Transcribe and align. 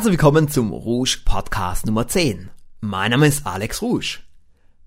Herzlich 0.00 0.12
willkommen 0.12 0.48
zum 0.48 0.72
Rouge 0.72 1.18
Podcast 1.26 1.84
Nummer 1.84 2.08
10. 2.08 2.48
Mein 2.80 3.10
Name 3.10 3.26
ist 3.26 3.46
Alex 3.46 3.82
Rouge. 3.82 4.20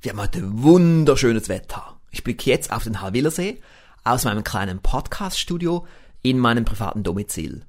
Wir 0.01 0.11
haben 0.11 0.19
heute 0.19 0.41
wunderschönes 0.43 1.49
Wetter. 1.49 1.99
Ich 2.09 2.23
blicke 2.23 2.49
jetzt 2.49 2.73
auf 2.73 2.83
den 2.83 2.99
Halwillersee 2.99 3.61
aus 4.03 4.23
meinem 4.23 4.43
kleinen 4.43 4.79
Podcast-Studio 4.79 5.85
in 6.23 6.39
meinem 6.39 6.65
privaten 6.65 7.03
Domizil. 7.03 7.63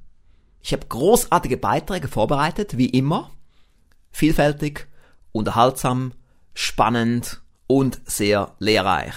Ich 0.63 0.73
habe 0.73 0.87
großartige 0.87 1.59
Beiträge 1.59 2.09
vorbereitet, 2.09 2.79
wie 2.79 2.89
immer. 2.89 3.31
Vielfältig, 4.11 4.89
unterhaltsam, 5.33 6.15
spannend 6.55 7.43
und 7.67 8.01
sehr 8.07 8.55
lehrreich. 8.59 9.17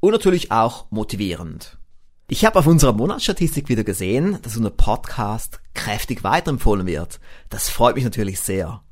Und 0.00 0.10
natürlich 0.10 0.50
auch 0.50 0.90
motivierend. 0.90 1.78
Ich 2.26 2.44
habe 2.44 2.58
auf 2.58 2.66
unserer 2.66 2.94
Monatsstatistik 2.94 3.68
wieder 3.68 3.84
gesehen, 3.84 4.40
dass 4.42 4.56
unser 4.56 4.70
Podcast 4.70 5.60
kräftig 5.74 6.24
weiterempfohlen 6.24 6.86
wird. 6.86 7.20
Das 7.50 7.68
freut 7.68 7.96
mich 7.96 8.04
natürlich 8.04 8.40
sehr. 8.40 8.82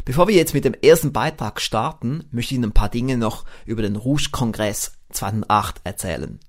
Bevor 0.06 0.28
wir 0.28 0.36
jetzt 0.36 0.54
mit 0.54 0.64
dem 0.64 0.76
ersten 0.76 1.12
Beitrag 1.12 1.60
starten, 1.60 2.26
möchte 2.30 2.54
ich 2.54 2.58
Ihnen 2.58 2.66
ein 2.66 2.72
paar 2.72 2.90
Dinge 2.90 3.18
noch 3.18 3.46
über 3.66 3.82
den 3.82 3.96
Rouge-Kongress 3.96 4.92
2008 5.10 5.82
erzählen. 5.84 6.40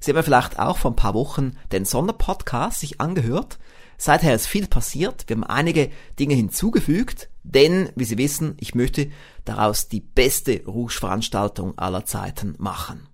Sie 0.00 0.10
haben 0.10 0.16
ja 0.16 0.22
vielleicht 0.22 0.58
auch 0.58 0.78
vor 0.78 0.92
ein 0.92 0.96
paar 0.96 1.12
Wochen 1.12 1.58
den 1.70 1.84
Sonderpodcast 1.84 2.80
sich 2.80 3.02
angehört. 3.02 3.58
Seither 3.98 4.34
ist 4.34 4.46
viel 4.46 4.66
passiert. 4.66 5.24
Wir 5.26 5.36
haben 5.36 5.44
einige 5.44 5.90
Dinge 6.18 6.32
hinzugefügt, 6.32 7.28
denn, 7.42 7.90
wie 7.94 8.04
Sie 8.04 8.16
wissen, 8.16 8.56
ich 8.58 8.74
möchte 8.74 9.10
daraus 9.44 9.88
die 9.88 10.00
beste 10.00 10.64
Rouge-Veranstaltung 10.64 11.76
aller 11.76 12.06
Zeiten 12.06 12.54
machen. 12.56 13.06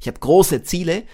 Ich 0.00 0.08
habe 0.08 0.18
große 0.18 0.64
Ziele, 0.64 1.04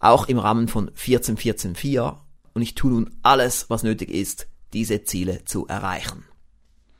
auch 0.00 0.28
im 0.28 0.38
Rahmen 0.38 0.66
von 0.66 0.88
14.14.4 0.92 2.16
und 2.54 2.62
ich 2.62 2.74
tue 2.74 2.90
nun 2.90 3.14
alles, 3.22 3.68
was 3.68 3.82
nötig 3.82 4.08
ist, 4.08 4.48
diese 4.74 5.04
Ziele 5.04 5.44
zu 5.44 5.66
erreichen. 5.66 6.24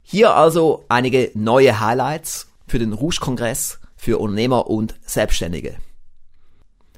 Hier 0.03 0.35
also 0.35 0.85
einige 0.89 1.31
neue 1.35 1.81
Highlights 1.81 2.53
für 2.67 2.79
den 2.79 2.93
Rouge-Kongress 2.93 3.81
für 3.97 4.19
Unternehmer 4.19 4.69
und 4.69 4.95
Selbstständige. 5.05 5.77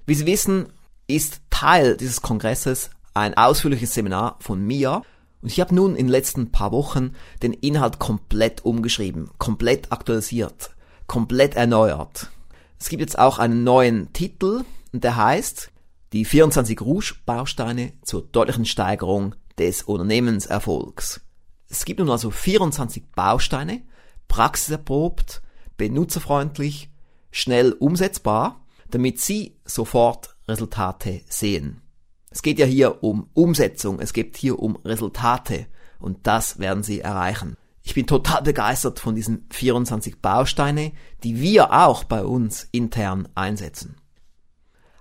Wie 0.07 0.15
Sie 0.15 0.27
wissen, 0.27 0.67
ist 1.07 1.41
Teil 1.51 1.97
dieses 1.97 2.21
Kongresses 2.21 2.91
ein 3.15 3.37
ausführliches 3.37 3.95
Seminar 3.95 4.37
von 4.41 4.61
mir 4.61 5.03
und 5.41 5.49
ich 5.49 5.61
habe 5.61 5.75
nun 5.75 5.93
in 5.93 6.07
den 6.07 6.13
letzten 6.13 6.51
paar 6.53 6.73
Wochen 6.73 7.13
den 7.43 7.53
Inhalt 7.53 7.99
komplett 7.99 8.65
umgeschrieben, 8.65 9.31
komplett 9.39 9.93
aktualisiert, 9.93 10.75
komplett 11.07 11.55
erneuert. 11.55 12.31
Es 12.79 12.89
gibt 12.89 13.01
jetzt 13.01 13.19
auch 13.19 13.39
einen 13.39 13.65
neuen 13.65 14.13
Titel 14.13 14.65
und 14.93 15.05
der 15.05 15.17
heißt 15.17 15.71
die 16.13 16.25
24 16.25 16.81
Rouge-Bausteine 16.81 17.93
zur 18.03 18.23
deutlichen 18.23 18.65
Steigerung 18.65 19.35
des 19.59 19.83
Unternehmenserfolgs. 19.83 21.21
Es 21.69 21.85
gibt 21.85 22.01
nun 22.01 22.11
also 22.11 22.31
24 22.31 23.13
Bausteine, 23.13 23.83
praxiserprobt, 24.29 25.43
benutzerfreundlich, 25.77 26.91
schnell 27.31 27.73
umsetzbar, 27.73 28.65
damit 28.91 29.21
Sie 29.21 29.59
sofort 29.65 30.37
Resultate 30.49 31.23
sehen. 31.29 31.83
Es 32.31 32.43
geht 32.43 32.59
ja 32.59 32.67
hier 32.67 33.03
um 33.03 33.31
Umsetzung, 33.35 33.99
es 34.01 34.13
geht 34.13 34.37
hier 34.37 34.59
um 34.59 34.77
Resultate 34.85 35.67
und 35.99 36.27
das 36.27 36.59
werden 36.59 36.83
Sie 36.83 37.01
erreichen. 37.01 37.57
Ich 37.83 37.95
bin 37.95 38.07
total 38.07 38.43
begeistert 38.43 38.99
von 38.99 39.15
diesen 39.15 39.47
24 39.51 40.21
Bausteine, 40.21 40.93
die 41.23 41.41
wir 41.41 41.73
auch 41.73 42.05
bei 42.05 42.25
uns 42.25 42.69
intern 42.73 43.29
einsetzen. 43.35 43.97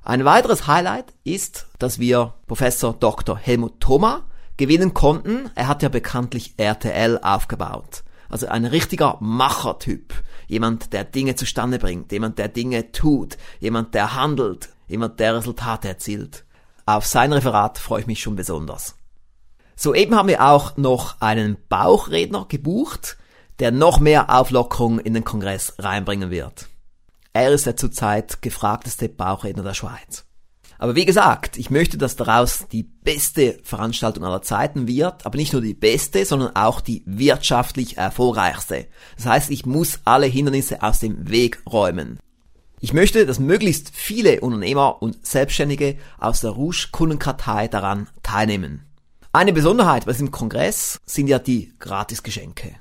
Ein 0.03 0.23
weiteres 0.23 0.67
Highlight 0.67 1.13
ist, 1.23 1.67
dass 1.79 1.97
wir 1.97 2.35
Professor 2.45 2.93
Dr. 2.93 3.35
Helmut 3.37 3.79
Thoma 3.79 4.27
gewinnen 4.57 4.93
konnten. 4.93 5.49
Er 5.55 5.67
hat 5.67 5.83
ja 5.83 5.89
bekanntlich 5.89 6.55
RTL 6.57 7.19
aufgebaut. 7.21 8.03
Also 8.29 8.47
ein 8.47 8.66
richtiger 8.66 9.17
Machertyp. 9.19 10.13
Jemand, 10.47 10.93
der 10.93 11.03
Dinge 11.03 11.35
zustande 11.35 11.79
bringt, 11.79 12.11
jemand, 12.11 12.38
der 12.38 12.47
Dinge 12.47 12.91
tut, 12.91 13.38
jemand, 13.59 13.93
der 13.93 14.16
handelt, 14.16 14.69
jemand, 14.88 15.19
der 15.19 15.35
Resultate 15.35 15.88
erzielt. 15.88 16.45
Auf 16.85 17.05
sein 17.05 17.33
Referat 17.33 17.79
freue 17.79 18.01
ich 18.01 18.07
mich 18.07 18.21
schon 18.21 18.35
besonders. 18.35 18.95
Soeben 19.75 20.16
haben 20.16 20.29
wir 20.29 20.45
auch 20.45 20.77
noch 20.77 21.19
einen 21.19 21.57
Bauchredner 21.67 22.45
gebucht, 22.47 23.17
der 23.59 23.72
noch 23.72 23.99
mehr 23.99 24.29
Auflockerung 24.29 24.99
in 24.99 25.13
den 25.13 25.23
Kongress 25.23 25.73
reinbringen 25.79 26.29
wird. 26.29 26.67
Er 27.33 27.51
ist 27.51 27.66
der 27.66 27.75
zurzeit 27.75 28.41
gefragteste 28.41 29.09
Bauchredner 29.09 29.63
der 29.63 29.73
Schweiz. 29.73 30.25
Aber 30.78 30.96
wie 30.96 31.06
gesagt, 31.06 31.58
ich 31.58 31.69
möchte, 31.69 31.97
dass 31.97 32.16
daraus 32.16 32.66
die 32.72 32.84
beste 32.84 33.59
Veranstaltung 33.63 34.24
aller 34.25 34.41
Zeiten 34.41 34.88
wird, 34.88 35.25
aber 35.25 35.38
nicht 35.38 35.53
nur 35.53 35.62
die 35.62 35.74
beste, 35.74 36.25
sondern 36.25 36.56
auch 36.56 36.81
die 36.81 37.03
wirtschaftlich 37.06 37.97
erfolgreichste. 37.97 38.88
Das 39.16 39.25
heißt, 39.25 39.52
ich 39.52 39.66
muss 39.66 40.00
alle 40.03 40.25
Hindernisse 40.25 40.84
aus 40.84 41.00
dem 41.00 41.30
Weg 41.30 41.62
räumen. 41.72 42.19
Ich 42.81 42.94
möchte, 42.94 43.25
dass 43.25 43.40
möglichst 43.40 43.91
viele 43.94 44.41
Unternehmer 44.41 45.02
und 45.02 45.25
Selbstständige 45.25 45.97
aus 46.19 46.41
der 46.41 46.52
Rouge 46.52 46.90
Kundenkartei 46.91 47.68
daran 47.68 48.09
teilnehmen. 48.22 48.85
Eine 49.31 49.53
Besonderheit 49.53 50.06
bei 50.06 50.12
diesem 50.12 50.31
Kongress 50.31 51.00
sind 51.06 51.28
ja 51.28 51.40
die 51.40 51.74
Gratisgeschenke. 51.80 52.75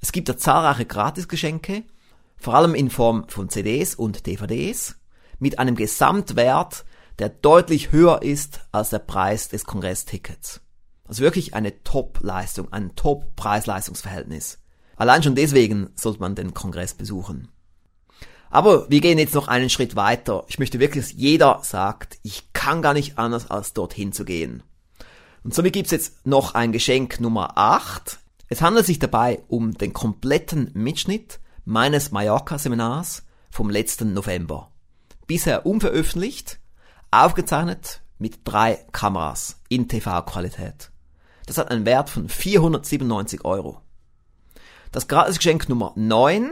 Es 0.00 0.12
gibt 0.12 0.28
ja 0.28 0.36
zahlreiche 0.36 0.86
Gratisgeschenke, 0.86 1.82
vor 2.36 2.54
allem 2.54 2.74
in 2.74 2.90
Form 2.90 3.28
von 3.28 3.48
CDs 3.48 3.94
und 3.94 4.26
DVDs, 4.26 4.96
mit 5.40 5.58
einem 5.58 5.74
Gesamtwert, 5.74 6.84
der 7.18 7.28
deutlich 7.28 7.92
höher 7.92 8.22
ist 8.22 8.60
als 8.72 8.90
der 8.90 9.00
Preis 9.00 9.48
des 9.48 9.64
Kongresstickets. 9.64 10.60
Also 11.04 11.22
wirklich 11.22 11.54
eine 11.54 11.82
Top-Leistung, 11.82 12.72
ein 12.72 12.94
Top-Preis-Leistungsverhältnis. 12.94 14.58
Allein 14.96 15.22
schon 15.22 15.34
deswegen 15.34 15.90
sollte 15.94 16.20
man 16.20 16.34
den 16.34 16.54
Kongress 16.54 16.94
besuchen. 16.94 17.48
Aber 18.50 18.90
wir 18.90 19.00
gehen 19.00 19.18
jetzt 19.18 19.34
noch 19.34 19.48
einen 19.48 19.70
Schritt 19.70 19.96
weiter. 19.96 20.44
Ich 20.48 20.58
möchte 20.58 20.80
wirklich, 20.80 21.04
dass 21.04 21.12
jeder 21.12 21.60
sagt, 21.62 22.18
ich 22.22 22.52
kann 22.52 22.82
gar 22.82 22.94
nicht 22.94 23.18
anders 23.18 23.50
als 23.50 23.74
dorthin 23.74 24.12
zu 24.12 24.24
gehen. 24.24 24.62
Und 25.44 25.54
somit 25.54 25.72
gibt's 25.72 25.90
jetzt 25.90 26.26
noch 26.26 26.54
ein 26.54 26.72
Geschenk 26.72 27.20
Nummer 27.20 27.56
8. 27.56 28.18
Es 28.48 28.62
handelt 28.62 28.86
sich 28.86 28.98
dabei 28.98 29.42
um 29.48 29.74
den 29.74 29.92
kompletten 29.92 30.70
Mitschnitt 30.74 31.40
meines 31.64 32.10
Mallorca-Seminars 32.10 33.24
vom 33.50 33.70
letzten 33.70 34.14
November. 34.14 34.72
Bisher 35.26 35.66
unveröffentlicht, 35.66 36.58
aufgezeichnet 37.10 38.02
mit 38.18 38.40
drei 38.44 38.84
Kameras 38.92 39.60
in 39.68 39.88
TV-Qualität. 39.88 40.90
Das 41.46 41.58
hat 41.58 41.70
einen 41.70 41.86
Wert 41.86 42.10
von 42.10 42.28
497 42.28 43.44
Euro. 43.44 43.80
Das 44.92 45.08
Gratisgeschenk 45.08 45.68
Nummer 45.68 45.92
9 45.96 46.50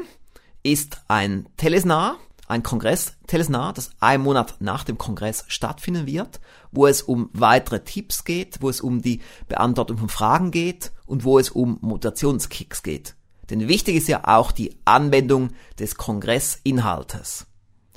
ist 0.63 1.03
ein 1.09 1.49
Telesnar, 1.57 2.17
ein 2.49 2.63
Kongress-Telesnar, 2.63 3.73
das 3.73 3.91
ein 4.01 4.23
Monat 4.23 4.57
nach 4.61 4.85
dem 4.85 4.99
Kongress 4.99 5.45
stattfinden 5.49 6.07
wird, 6.07 6.41
wo 6.71 6.87
es 6.87 7.03
um 7.03 7.31
weitere 7.33 7.83
Tipps 7.83 8.25
geht, 8.25 8.63
wo 8.63 8.69
es 8.69 8.81
um 8.81 9.03
die 9.03 9.21
Beantwortung 9.49 9.99
von 9.99 10.09
Fragen 10.09 10.51
geht 10.51 10.93
und 11.07 11.25
wo 11.25 11.39
es 11.39 11.51
um 11.51 11.79
Motivationskicks 11.81 12.83
geht. 12.83 13.17
Denn 13.51 13.69
wichtig 13.69 13.97
ist 13.97 14.09
ja 14.09 14.27
auch 14.27 14.53
die 14.53 14.77
Anwendung 14.85 15.51
des 15.79 15.97
Kongressinhaltes. 15.97 17.47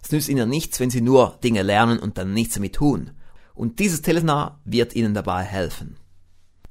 Es 0.10 0.14
nützt 0.14 0.30
Ihnen 0.30 0.50
nichts, 0.50 0.80
wenn 0.80 0.90
Sie 0.90 1.02
nur 1.02 1.38
Dinge 1.44 1.62
lernen 1.62 2.00
und 2.00 2.18
dann 2.18 2.34
nichts 2.34 2.56
damit 2.56 2.74
tun. 2.74 3.12
Und 3.54 3.78
dieses 3.78 4.02
Teleseminar 4.02 4.60
wird 4.66 4.96
Ihnen 4.96 5.14
dabei 5.14 5.44
helfen. 5.44 5.98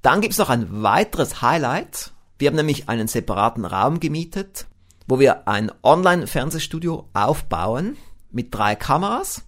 Dann 0.03 0.21
gibt 0.21 0.33
es 0.33 0.39
noch 0.39 0.49
ein 0.49 0.83
weiteres 0.83 1.41
Highlight. 1.41 2.11
Wir 2.39 2.49
haben 2.49 2.57
nämlich 2.57 2.89
einen 2.89 3.07
separaten 3.07 3.65
Raum 3.65 4.01
gemietet, 4.01 4.67
wo 5.07 5.21
wir 5.21 5.47
ein 5.47 5.71
Online-Fernsehstudio 5.85 7.11
aufbauen 7.13 7.97
mit 8.33 8.53
drei 8.53 8.75
Kameras. 8.75 9.45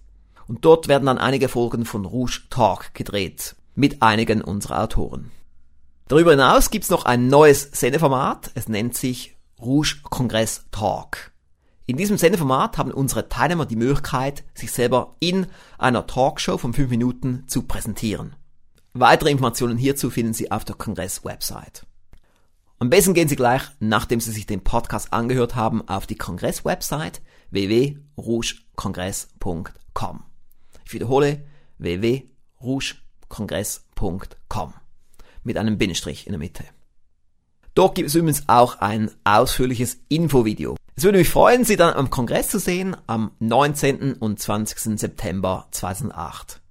Und 0.47 0.63
dort 0.63 0.87
werden 0.87 1.07
dann 1.07 1.17
einige 1.17 1.49
Folgen 1.49 1.83
von 1.83 2.05
Rouge 2.05 2.43
Talk 2.49 2.93
gedreht 2.93 3.57
mit 3.75 4.01
einigen 4.01 4.41
unserer 4.41 4.83
Autoren. 4.83 5.31
Darüber 6.07 6.31
hinaus 6.31 6.69
gibt's 6.69 6.89
noch 6.89 7.03
ein 7.03 7.27
neues 7.27 7.63
Sendeformat. 7.73 8.51
Es 8.53 8.69
nennt 8.69 8.95
sich 8.95 9.35
Rouge 9.59 9.97
Kongress 10.03 10.63
Talk. 10.71 11.31
In 11.85 11.97
diesem 11.97 12.17
Sendeformat 12.17 12.77
haben 12.77 12.91
unsere 12.91 13.27
Teilnehmer 13.27 13.65
die 13.65 13.75
Möglichkeit, 13.75 14.45
sich 14.53 14.71
selber 14.71 15.15
in 15.19 15.47
einer 15.77 16.07
Talkshow 16.07 16.57
von 16.57 16.73
fünf 16.73 16.89
Minuten 16.89 17.43
zu 17.47 17.63
präsentieren. 17.63 18.35
Weitere 18.93 19.31
Informationen 19.31 19.77
hierzu 19.77 20.09
finden 20.09 20.33
Sie 20.33 20.51
auf 20.51 20.65
der 20.65 20.75
Kongress-Website. 20.75 21.85
Am 22.77 22.89
besten 22.89 23.13
gehen 23.13 23.27
Sie 23.27 23.35
gleich, 23.35 23.63
nachdem 23.79 24.19
Sie 24.19 24.31
sich 24.31 24.45
den 24.45 24.63
Podcast 24.63 25.13
angehört 25.13 25.55
haben, 25.55 25.87
auf 25.87 26.07
die 26.07 26.17
Kongress-Website 26.17 27.21
www.rougekongress.com. 27.51 30.23
Ich 30.85 30.93
wiederhole 30.93 31.45
www.rougekongress.com 31.77 34.73
mit 35.43 35.57
einem 35.57 35.77
Bindestrich 35.77 36.27
in 36.27 36.33
der 36.33 36.39
Mitte. 36.39 36.65
Dort 37.73 37.95
gibt 37.95 38.09
es 38.09 38.15
übrigens 38.15 38.43
auch 38.47 38.79
ein 38.79 39.09
ausführliches 39.23 40.01
Infovideo. 40.09 40.75
Es 41.01 41.05
würde 41.05 41.17
mich 41.17 41.29
freuen, 41.29 41.65
Sie 41.65 41.77
dann 41.77 41.95
am 41.95 42.11
Kongress 42.11 42.49
zu 42.49 42.59
sehen 42.59 42.95
am 43.07 43.31
19. 43.39 44.13
und 44.13 44.39
20. 44.39 44.99
September 44.99 45.67
2008. 45.71 46.61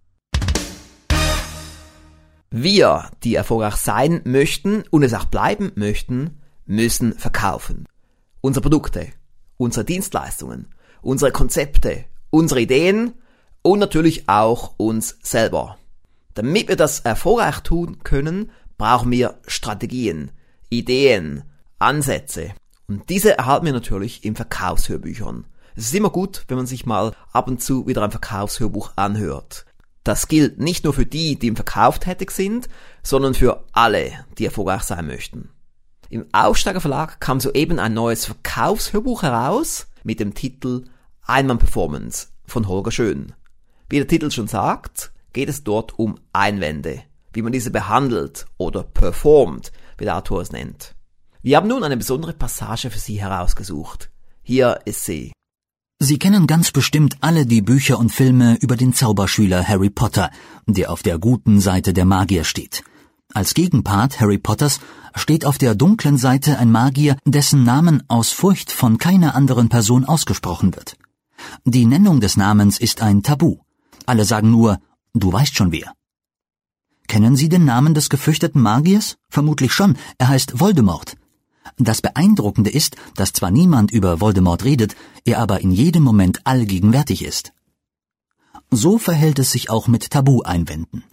Wir, 2.48 3.10
die 3.24 3.34
erfolgreich 3.34 3.74
sein 3.74 4.20
möchten 4.22 4.84
und 4.90 5.02
es 5.02 5.14
auch 5.14 5.24
bleiben 5.24 5.72
möchten, 5.74 6.38
müssen 6.64 7.18
verkaufen. 7.18 7.88
Unsere 8.40 8.62
Produkte, 8.62 9.08
unsere 9.56 9.84
Dienstleistungen, 9.84 10.68
unsere 11.02 11.32
Konzepte, 11.32 12.04
unsere 12.30 12.60
Ideen 12.60 13.14
und 13.62 13.80
natürlich 13.80 14.28
auch 14.28 14.74
uns 14.76 15.18
selber. 15.24 15.76
Damit 16.34 16.68
wir 16.68 16.76
das 16.76 17.00
erfolgreich 17.00 17.62
tun 17.62 18.04
können, 18.04 18.52
brauchen 18.78 19.10
wir 19.10 19.40
Strategien, 19.48 20.30
Ideen, 20.68 21.42
Ansätze. 21.80 22.54
Und 22.90 23.08
diese 23.08 23.38
erhalten 23.38 23.66
wir 23.66 23.72
natürlich 23.72 24.24
in 24.24 24.34
Verkaufshörbüchern. 24.34 25.46
Es 25.76 25.84
ist 25.84 25.94
immer 25.94 26.10
gut, 26.10 26.42
wenn 26.48 26.56
man 26.56 26.66
sich 26.66 26.86
mal 26.86 27.14
ab 27.32 27.46
und 27.46 27.62
zu 27.62 27.86
wieder 27.86 28.02
ein 28.02 28.10
Verkaufshörbuch 28.10 28.94
anhört. 28.96 29.64
Das 30.02 30.26
gilt 30.26 30.58
nicht 30.58 30.82
nur 30.82 30.92
für 30.92 31.06
die, 31.06 31.38
die 31.38 31.46
im 31.46 31.54
Verkauf 31.54 32.00
tätig 32.00 32.32
sind, 32.32 32.68
sondern 33.04 33.34
für 33.34 33.64
alle, 33.70 34.10
die 34.38 34.44
erfolgreich 34.44 34.82
sein 34.82 35.06
möchten. 35.06 35.50
Im 36.08 36.26
Aufsteiger 36.32 36.80
Verlag 36.80 37.20
kam 37.20 37.38
soeben 37.38 37.78
ein 37.78 37.94
neues 37.94 38.24
Verkaufshörbuch 38.24 39.22
heraus 39.22 39.86
mit 40.02 40.18
dem 40.18 40.34
Titel 40.34 40.86
Einmann 41.22 41.58
Performance 41.58 42.26
von 42.44 42.66
Holger 42.66 42.90
Schön. 42.90 43.34
Wie 43.88 43.98
der 43.98 44.08
Titel 44.08 44.32
schon 44.32 44.48
sagt, 44.48 45.12
geht 45.32 45.48
es 45.48 45.62
dort 45.62 45.96
um 45.96 46.18
Einwände, 46.32 47.02
wie 47.34 47.42
man 47.42 47.52
diese 47.52 47.70
behandelt 47.70 48.46
oder 48.56 48.82
performt, 48.82 49.70
wie 49.96 50.06
der 50.06 50.16
Autor 50.16 50.40
es 50.40 50.50
nennt. 50.50 50.96
Wir 51.42 51.56
haben 51.56 51.68
nun 51.68 51.84
eine 51.84 51.96
besondere 51.96 52.34
Passage 52.34 52.90
für 52.90 52.98
Sie 52.98 53.18
herausgesucht. 53.18 54.10
Hier 54.42 54.80
ist 54.84 55.04
sie. 55.04 55.32
Sie 55.98 56.18
kennen 56.18 56.46
ganz 56.46 56.70
bestimmt 56.70 57.16
alle 57.22 57.46
die 57.46 57.62
Bücher 57.62 57.98
und 57.98 58.10
Filme 58.10 58.56
über 58.60 58.76
den 58.76 58.92
Zauberschüler 58.92 59.66
Harry 59.66 59.88
Potter, 59.88 60.30
der 60.66 60.90
auf 60.90 61.02
der 61.02 61.18
guten 61.18 61.60
Seite 61.60 61.94
der 61.94 62.04
Magier 62.04 62.44
steht. 62.44 62.84
Als 63.32 63.54
Gegenpart 63.54 64.20
Harry 64.20 64.36
Potters 64.36 64.80
steht 65.14 65.46
auf 65.46 65.56
der 65.56 65.74
dunklen 65.74 66.18
Seite 66.18 66.58
ein 66.58 66.70
Magier, 66.70 67.16
dessen 67.24 67.64
Namen 67.64 68.02
aus 68.08 68.32
Furcht 68.32 68.70
von 68.70 68.98
keiner 68.98 69.34
anderen 69.34 69.70
Person 69.70 70.04
ausgesprochen 70.04 70.74
wird. 70.76 70.96
Die 71.64 71.86
Nennung 71.86 72.20
des 72.20 72.36
Namens 72.36 72.78
ist 72.78 73.00
ein 73.00 73.22
Tabu. 73.22 73.58
Alle 74.04 74.26
sagen 74.26 74.50
nur, 74.50 74.78
du 75.14 75.32
weißt 75.32 75.56
schon 75.56 75.72
wer. 75.72 75.94
Kennen 77.08 77.34
Sie 77.34 77.48
den 77.48 77.64
Namen 77.64 77.94
des 77.94 78.10
gefürchteten 78.10 78.60
Magiers? 78.60 79.16
Vermutlich 79.30 79.72
schon. 79.72 79.96
Er 80.18 80.28
heißt 80.28 80.60
Voldemort. 80.60 81.16
Das 81.78 82.02
Beeindruckende 82.02 82.70
ist, 82.70 82.96
dass 83.14 83.32
zwar 83.32 83.50
niemand 83.50 83.90
über 83.90 84.20
Voldemort 84.20 84.64
redet, 84.64 84.96
er 85.24 85.38
aber 85.38 85.60
in 85.60 85.70
jedem 85.70 86.02
Moment 86.02 86.46
allgegenwärtig 86.46 87.24
ist. 87.24 87.52
So 88.70 88.98
verhält 88.98 89.38
es 89.38 89.52
sich 89.52 89.70
auch 89.70 89.88
mit 89.88 90.10
Tabu-Einwänden. 90.10 91.04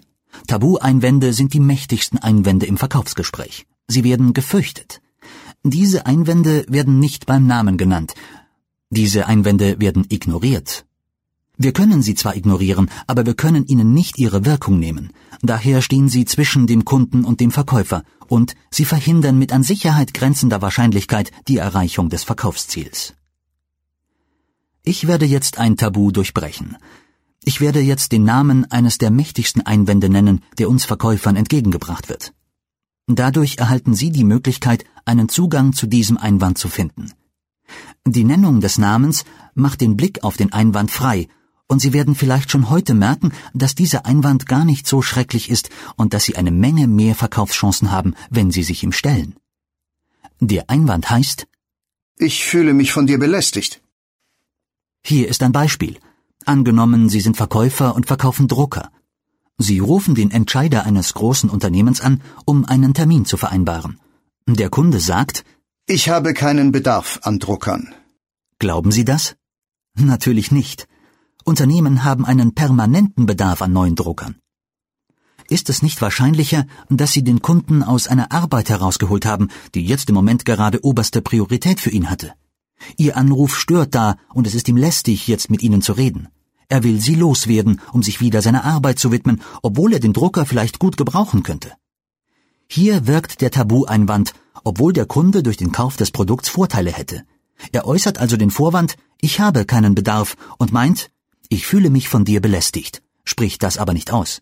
Tabu-Einwände 0.47 1.33
sind 1.33 1.53
die 1.53 1.59
mächtigsten 1.59 2.19
Einwände 2.19 2.65
im 2.65 2.77
Verkaufsgespräch. 2.77 3.65
Sie 3.87 4.03
werden 4.03 4.33
gefürchtet. 4.33 5.01
Diese 5.63 6.05
Einwände 6.05 6.65
werden 6.67 6.99
nicht 6.99 7.25
beim 7.25 7.47
Namen 7.47 7.77
genannt. 7.77 8.13
Diese 8.89 9.27
Einwände 9.27 9.79
werden 9.79 10.05
ignoriert. 10.09 10.85
Wir 11.57 11.73
können 11.73 12.03
sie 12.03 12.13
zwar 12.13 12.35
ignorieren, 12.35 12.89
aber 13.07 13.25
wir 13.25 13.33
können 13.33 13.65
ihnen 13.65 13.93
nicht 13.93 14.19
ihre 14.19 14.45
Wirkung 14.45 14.77
nehmen. 14.77 15.11
Daher 15.41 15.81
stehen 15.81 16.07
sie 16.07 16.25
zwischen 16.25 16.67
dem 16.67 16.85
Kunden 16.85 17.25
und 17.25 17.39
dem 17.39 17.51
Verkäufer 17.51 18.03
und 18.27 18.55
sie 18.69 18.85
verhindern 18.85 19.39
mit 19.39 19.51
an 19.51 19.63
Sicherheit 19.63 20.13
grenzender 20.13 20.61
Wahrscheinlichkeit 20.61 21.31
die 21.47 21.57
Erreichung 21.57 22.09
des 22.09 22.23
Verkaufsziels. 22.23 23.15
Ich 24.83 25.07
werde 25.07 25.25
jetzt 25.25 25.57
ein 25.57 25.77
Tabu 25.77 26.11
durchbrechen. 26.11 26.77
Ich 27.43 27.59
werde 27.59 27.79
jetzt 27.79 28.11
den 28.11 28.23
Namen 28.23 28.69
eines 28.71 28.99
der 28.99 29.09
mächtigsten 29.09 29.65
Einwände 29.65 30.09
nennen, 30.09 30.41
der 30.59 30.69
uns 30.69 30.85
Verkäufern 30.85 31.35
entgegengebracht 31.35 32.07
wird. 32.07 32.33
Dadurch 33.07 33.57
erhalten 33.57 33.95
Sie 33.95 34.11
die 34.11 34.25
Möglichkeit, 34.25 34.83
einen 35.05 35.29
Zugang 35.29 35.73
zu 35.73 35.87
diesem 35.87 36.17
Einwand 36.17 36.57
zu 36.57 36.67
finden. 36.67 37.13
Die 38.05 38.25
Nennung 38.25 38.61
des 38.61 38.77
Namens 38.77 39.25
macht 39.55 39.81
den 39.81 39.97
Blick 39.97 40.23
auf 40.23 40.37
den 40.37 40.53
Einwand 40.53 40.91
frei 40.91 41.27
und 41.67 41.79
Sie 41.81 41.93
werden 41.93 42.15
vielleicht 42.15 42.51
schon 42.51 42.69
heute 42.69 42.93
merken, 42.93 43.31
dass 43.53 43.75
dieser 43.75 44.05
Einwand 44.05 44.47
gar 44.47 44.65
nicht 44.65 44.87
so 44.87 45.01
schrecklich 45.01 45.49
ist 45.49 45.69
und 45.95 46.13
dass 46.13 46.23
Sie 46.23 46.35
eine 46.35 46.51
Menge 46.51 46.87
mehr 46.87 47.15
Verkaufschancen 47.15 47.91
haben, 47.91 48.15
wenn 48.29 48.51
Sie 48.51 48.63
sich 48.63 48.83
ihm 48.83 48.93
stellen. 48.93 49.35
Der 50.39 50.69
Einwand 50.69 51.09
heißt 51.09 51.47
Ich 52.17 52.45
fühle 52.45 52.73
mich 52.73 52.91
von 52.91 53.07
dir 53.07 53.19
belästigt. 53.19 53.81
Hier 55.03 55.27
ist 55.27 55.43
ein 55.43 55.51
Beispiel. 55.51 55.97
Angenommen, 56.45 57.09
Sie 57.09 57.19
sind 57.19 57.37
Verkäufer 57.37 57.95
und 57.95 58.05
verkaufen 58.05 58.47
Drucker. 58.47 58.89
Sie 59.57 59.79
rufen 59.79 60.15
den 60.15 60.31
Entscheider 60.31 60.85
eines 60.85 61.13
großen 61.13 61.49
Unternehmens 61.49 61.99
an, 61.99 62.21
um 62.45 62.65
einen 62.65 62.93
Termin 62.93 63.25
zu 63.25 63.37
vereinbaren. 63.37 63.99
Der 64.47 64.69
Kunde 64.69 64.99
sagt 64.99 65.43
Ich 65.87 66.09
habe 66.09 66.33
keinen 66.33 66.71
Bedarf 66.71 67.19
an 67.23 67.39
Druckern. 67.39 67.93
Glauben 68.59 68.91
Sie 68.91 69.03
das? 69.03 69.35
Natürlich 69.95 70.51
nicht. 70.51 70.87
Unternehmen 71.47 72.03
haben 72.03 72.25
einen 72.25 72.53
permanenten 72.53 73.25
Bedarf 73.25 73.61
an 73.61 73.71
neuen 73.71 73.95
Druckern. 73.95 74.35
Ist 75.47 75.69
es 75.69 75.81
nicht 75.81 76.01
wahrscheinlicher, 76.01 76.65
dass 76.89 77.13
Sie 77.13 77.23
den 77.23 77.41
Kunden 77.41 77.83
aus 77.83 78.09
einer 78.09 78.33
Arbeit 78.33 78.69
herausgeholt 78.69 79.25
haben, 79.25 79.47
die 79.73 79.85
jetzt 79.85 80.09
im 80.09 80.15
Moment 80.15 80.43
gerade 80.43 80.83
oberste 80.83 81.21
Priorität 81.21 81.79
für 81.79 81.89
ihn 81.89 82.09
hatte? 82.09 82.33
Ihr 82.97 83.15
Anruf 83.15 83.57
stört 83.57 83.95
da 83.95 84.17
und 84.33 84.45
es 84.45 84.55
ist 84.55 84.67
ihm 84.67 84.75
lästig, 84.75 85.29
jetzt 85.29 85.49
mit 85.49 85.63
Ihnen 85.63 85.81
zu 85.81 85.93
reden. 85.93 86.27
Er 86.67 86.83
will 86.83 86.99
Sie 86.99 87.15
loswerden, 87.15 87.79
um 87.93 88.03
sich 88.03 88.19
wieder 88.19 88.41
seiner 88.41 88.65
Arbeit 88.65 88.99
zu 88.99 89.13
widmen, 89.13 89.41
obwohl 89.61 89.93
er 89.93 90.01
den 90.01 90.11
Drucker 90.11 90.45
vielleicht 90.45 90.79
gut 90.79 90.97
gebrauchen 90.97 91.43
könnte. 91.43 91.71
Hier 92.67 93.07
wirkt 93.07 93.39
der 93.39 93.51
Tabu-Einwand, 93.51 94.33
obwohl 94.65 94.91
der 94.91 95.05
Kunde 95.05 95.43
durch 95.43 95.55
den 95.55 95.71
Kauf 95.71 95.95
des 95.95 96.11
Produkts 96.11 96.49
Vorteile 96.49 96.91
hätte. 96.91 97.23
Er 97.71 97.87
äußert 97.87 98.17
also 98.17 98.35
den 98.35 98.51
Vorwand, 98.51 98.97
ich 99.21 99.39
habe 99.39 99.63
keinen 99.63 99.95
Bedarf 99.95 100.35
und 100.57 100.73
meint, 100.73 101.09
ich 101.49 101.65
fühle 101.65 101.89
mich 101.89 102.09
von 102.09 102.25
dir 102.25 102.41
belästigt, 102.41 103.01
spricht 103.23 103.63
das 103.63 103.77
aber 103.77 103.93
nicht 103.93 104.11
aus. 104.11 104.41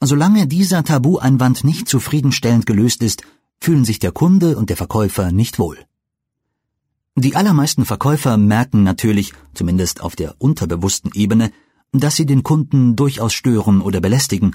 Solange 0.00 0.46
dieser 0.46 0.84
Tabu-Einwand 0.84 1.64
nicht 1.64 1.88
zufriedenstellend 1.88 2.66
gelöst 2.66 3.02
ist, 3.02 3.22
fühlen 3.60 3.84
sich 3.84 3.98
der 3.98 4.12
Kunde 4.12 4.56
und 4.56 4.68
der 4.68 4.76
Verkäufer 4.76 5.32
nicht 5.32 5.58
wohl. 5.58 5.78
Die 7.16 7.36
allermeisten 7.36 7.84
Verkäufer 7.84 8.36
merken 8.36 8.82
natürlich, 8.82 9.32
zumindest 9.54 10.00
auf 10.00 10.16
der 10.16 10.34
unterbewussten 10.38 11.12
Ebene, 11.14 11.52
dass 11.92 12.16
sie 12.16 12.26
den 12.26 12.42
Kunden 12.42 12.96
durchaus 12.96 13.32
stören 13.32 13.80
oder 13.80 14.00
belästigen, 14.00 14.54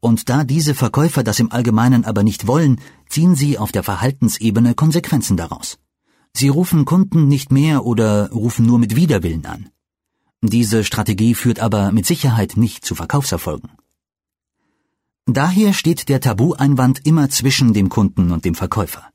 und 0.00 0.28
da 0.28 0.44
diese 0.44 0.74
Verkäufer 0.74 1.22
das 1.22 1.40
im 1.40 1.52
Allgemeinen 1.52 2.04
aber 2.04 2.22
nicht 2.22 2.46
wollen, 2.46 2.80
ziehen 3.08 3.34
sie 3.34 3.58
auf 3.58 3.72
der 3.72 3.82
Verhaltensebene 3.82 4.74
Konsequenzen 4.74 5.36
daraus. 5.36 5.78
Sie 6.34 6.48
rufen 6.48 6.84
Kunden 6.84 7.28
nicht 7.28 7.52
mehr 7.52 7.84
oder 7.84 8.30
rufen 8.30 8.64
nur 8.64 8.78
mit 8.78 8.96
Widerwillen 8.96 9.44
an. 9.44 9.70
Diese 10.42 10.84
Strategie 10.84 11.34
führt 11.34 11.58
aber 11.58 11.90
mit 11.90 12.06
Sicherheit 12.06 12.56
nicht 12.56 12.84
zu 12.84 12.94
Verkaufserfolgen. 12.94 13.70
Daher 15.26 15.72
steht 15.72 16.08
der 16.08 16.20
Tabu-Einwand 16.20 17.04
immer 17.04 17.28
zwischen 17.28 17.72
dem 17.72 17.88
Kunden 17.88 18.30
und 18.30 18.44
dem 18.44 18.54
Verkäufer. 18.54 19.10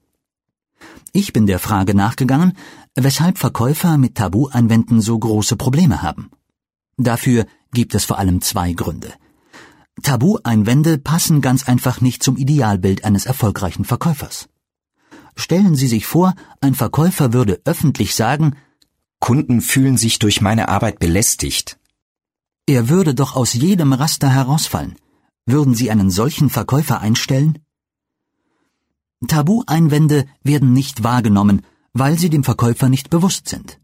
Ich 1.14 1.32
bin 1.32 1.48
der 1.48 1.60
Frage 1.60 1.96
nachgegangen, 1.96 2.58
weshalb 2.96 3.38
Verkäufer 3.38 3.98
mit 3.98 4.16
Tabu-Einwänden 4.16 5.00
so 5.00 5.18
große 5.18 5.56
Probleme 5.56 6.02
haben. 6.02 6.30
Dafür 6.98 7.46
gibt 7.72 7.96
es 7.96 8.06
vor 8.06 8.20
allem 8.20 8.42
zwei 8.42 8.74
Gründe. 8.74 9.14
Tabu-Einwände 10.02 10.98
passen 10.98 11.42
ganz 11.42 11.68
einfach 11.68 12.02
nicht 12.02 12.22
zum 12.22 12.36
Idealbild 12.36 13.06
eines 13.06 13.26
erfolgreichen 13.26 13.86
Verkäufers. 13.86 14.50
Stellen 15.36 15.76
Sie 15.76 15.88
sich 15.88 16.06
vor, 16.06 16.36
ein 16.62 16.76
Verkäufer 16.76 17.32
würde 17.32 17.62
öffentlich 17.64 18.14
sagen, 18.14 18.56
Kunden 19.24 19.62
fühlen 19.62 19.96
sich 19.96 20.20
durch 20.20 20.42
meine 20.42 20.68
Arbeit 20.68 21.00
belästigt. 21.00 21.80
Er 22.66 22.90
würde 22.90 23.16
doch 23.16 23.38
aus 23.38 23.54
jedem 23.54 23.94
Raster 23.94 24.30
herausfallen. 24.30 24.96
Würden 25.46 25.76
Sie 25.76 25.90
einen 25.90 26.12
solchen 26.12 26.50
Verkäufer 26.50 27.00
einstellen? 27.00 27.60
Tabu-Einwände 29.26 30.26
werden 30.44 30.74
nicht 30.74 31.06
wahrgenommen, 31.06 31.62
weil 31.94 32.20
sie 32.20 32.30
dem 32.30 32.44
Verkäufer 32.44 32.90
nicht 32.90 33.10
bewusst 33.10 33.48
sind. 33.48 33.80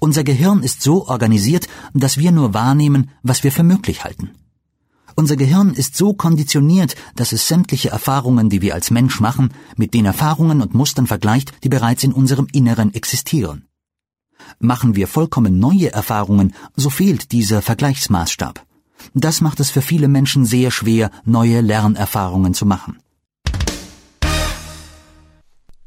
Unser 0.00 0.24
Gehirn 0.24 0.64
ist 0.64 0.82
so 0.82 1.06
organisiert, 1.06 1.68
dass 1.94 2.18
wir 2.18 2.32
nur 2.32 2.52
wahrnehmen, 2.52 3.10
was 3.22 3.44
wir 3.44 3.52
für 3.52 3.62
möglich 3.62 4.02
halten. 4.02 4.30
Unser 5.14 5.36
Gehirn 5.36 5.74
ist 5.74 5.96
so 5.96 6.12
konditioniert, 6.12 6.96
dass 7.14 7.30
es 7.30 7.46
sämtliche 7.46 7.90
Erfahrungen, 7.90 8.50
die 8.50 8.62
wir 8.62 8.74
als 8.74 8.90
Mensch 8.90 9.20
machen, 9.20 9.50
mit 9.76 9.94
den 9.94 10.06
Erfahrungen 10.06 10.60
und 10.60 10.74
Mustern 10.74 11.06
vergleicht, 11.06 11.52
die 11.62 11.68
bereits 11.68 12.02
in 12.02 12.12
unserem 12.12 12.48
Inneren 12.50 12.92
existieren. 12.94 13.69
Machen 14.58 14.96
wir 14.96 15.06
vollkommen 15.06 15.58
neue 15.58 15.92
Erfahrungen, 15.92 16.54
so 16.76 16.90
fehlt 16.90 17.32
dieser 17.32 17.62
Vergleichsmaßstab. 17.62 18.64
Das 19.14 19.40
macht 19.40 19.60
es 19.60 19.70
für 19.70 19.82
viele 19.82 20.08
Menschen 20.08 20.44
sehr 20.44 20.70
schwer, 20.70 21.10
neue 21.24 21.60
Lernerfahrungen 21.60 22.54
zu 22.54 22.66
machen. 22.66 22.98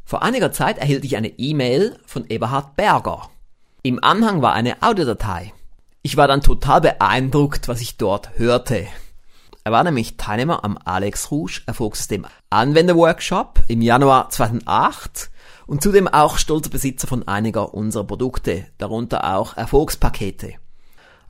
Vor 0.06 0.22
einiger 0.22 0.52
Zeit 0.52 0.78
erhielt 0.78 1.06
ich 1.06 1.18
eine 1.18 1.40
E-Mail 1.40 1.98
von 2.06 2.26
Eberhard 2.28 2.76
Berger. 2.76 3.30
Im 3.82 4.04
Anhang 4.04 4.42
war 4.42 4.54
eine 4.54 4.82
Audiodatei. 4.84 5.54
Ich 6.04 6.18
war 6.18 6.28
dann 6.28 6.42
total 6.42 6.82
beeindruckt, 6.82 7.68
was 7.68 7.82
ich 7.82 7.98
dort 7.98 8.38
hörte. 8.38 8.88
Er 9.64 9.72
war 9.72 9.84
nämlich 9.84 10.18
Teilnehmer 10.18 10.66
am 10.66 10.78
Alex 10.84 11.32
Rouge 11.32 11.62
Erfolgssystem 11.66 12.26
Anwenderworkshop 12.50 13.64
im 13.68 13.82
Januar 13.82 14.30
2008 14.30 15.32
und 15.68 15.82
zudem 15.82 16.08
auch 16.08 16.38
stolzer 16.38 16.70
Besitzer 16.70 17.08
von 17.08 17.28
einiger 17.28 17.74
unserer 17.74 18.04
Produkte, 18.04 18.66
darunter 18.78 19.36
auch 19.36 19.56
Erfolgspakete. 19.58 20.54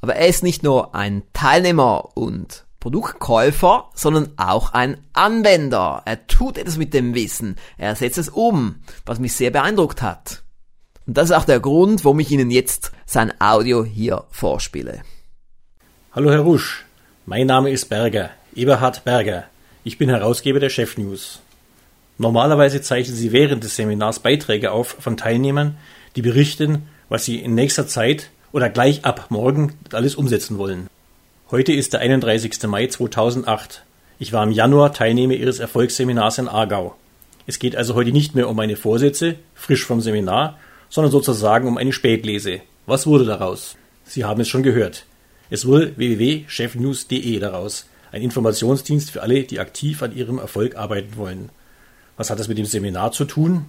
Aber 0.02 0.16
er 0.16 0.28
ist 0.28 0.44
nicht 0.44 0.64
nur 0.64 0.96
ein 0.96 1.24
Teilnehmer 1.34 2.18
und 2.18 2.66
Produktkäufer, 2.80 3.90
sondern 3.94 4.34
auch 4.36 4.74
ein 4.74 4.98
Anwender. 5.14 6.02
Er 6.04 6.28
tut 6.28 6.58
etwas 6.58 6.78
mit 6.78 6.94
dem 6.94 7.16
Wissen, 7.16 7.56
er 7.78 7.96
setzt 7.96 8.18
es 8.18 8.28
um, 8.28 8.82
was 9.06 9.20
mich 9.20 9.34
sehr 9.34 9.52
beeindruckt 9.52 10.02
hat. 10.02 10.44
Und 11.08 11.18
das 11.18 11.30
ist 11.30 11.36
auch 11.36 11.46
der 11.46 11.60
Grund, 11.60 12.04
warum 12.04 12.20
ich 12.20 12.32
Ihnen 12.32 12.52
jetzt 12.52 12.92
sein 13.06 13.34
Audio 13.40 13.86
hier 13.86 14.26
vorspiele. 14.32 15.02
Hallo 16.12 16.32
Herr 16.32 16.42
Rusch, 16.42 16.86
mein 17.26 17.48
Name 17.48 17.72
ist 17.72 17.90
Berger, 17.90 18.32
Eberhard 18.54 19.06
Berger. 19.06 19.46
Ich 19.86 19.98
bin 19.98 20.10
Herausgeber 20.10 20.60
der 20.60 20.70
Chef 20.70 20.98
News. 20.98 21.42
Normalerweise 22.18 22.82
zeichnen 22.82 23.16
Sie 23.16 23.32
während 23.32 23.64
des 23.64 23.76
Seminars 23.76 24.20
Beiträge 24.20 24.72
auf 24.72 24.98
von 25.00 25.18
Teilnehmern, 25.18 25.78
die 26.16 26.22
berichten, 26.22 26.84
was 27.10 27.26
sie 27.26 27.40
in 27.40 27.56
nächster 27.56 27.88
Zeit 27.88 28.30
oder 28.52 28.70
gleich 28.70 29.04
ab 29.04 29.28
morgen 29.30 29.74
alles 29.92 30.16
umsetzen 30.16 30.58
wollen. 30.58 30.88
Heute 31.50 31.74
ist 31.74 31.94
der 31.94 32.02
31. 32.02 32.64
Mai 32.64 32.88
2008. 32.88 33.84
Ich 34.20 34.32
war 34.32 34.44
im 34.44 34.52
Januar 34.52 34.94
Teilnehmer 34.94 35.34
Ihres 35.34 35.60
Erfolgsseminars 35.60 36.38
in 36.38 36.48
Aargau. 36.48 36.96
Es 37.46 37.60
geht 37.60 37.76
also 37.76 37.96
heute 37.96 38.12
nicht 38.12 38.36
mehr 38.36 38.48
um 38.48 38.56
meine 38.56 38.76
Vorsätze, 38.76 39.36
frisch 39.54 39.86
vom 39.86 40.02
Seminar, 40.02 40.58
sondern 40.90 41.12
sozusagen 41.12 41.68
um 41.68 41.78
eine 41.78 41.94
Spätlese. 41.94 42.62
Was 42.86 43.08
wurde 43.08 43.26
daraus? 43.26 43.76
Sie 44.06 44.24
haben 44.24 44.42
es 44.42 44.48
schon 44.48 44.64
gehört. 44.64 45.06
Es 45.50 45.66
wurde 45.66 45.98
www.chefnews.de 45.98 47.40
daraus, 47.40 47.88
ein 48.12 48.22
Informationsdienst 48.22 49.12
für 49.12 49.22
alle, 49.22 49.44
die 49.44 49.60
aktiv 49.60 50.02
an 50.04 50.16
ihrem 50.16 50.38
Erfolg 50.38 50.76
arbeiten 50.76 51.18
wollen. 51.18 51.50
Was 52.16 52.30
hat 52.30 52.40
das 52.40 52.48
mit 52.48 52.58
dem 52.58 52.66
Seminar 52.66 53.12
zu 53.12 53.26
tun? 53.26 53.66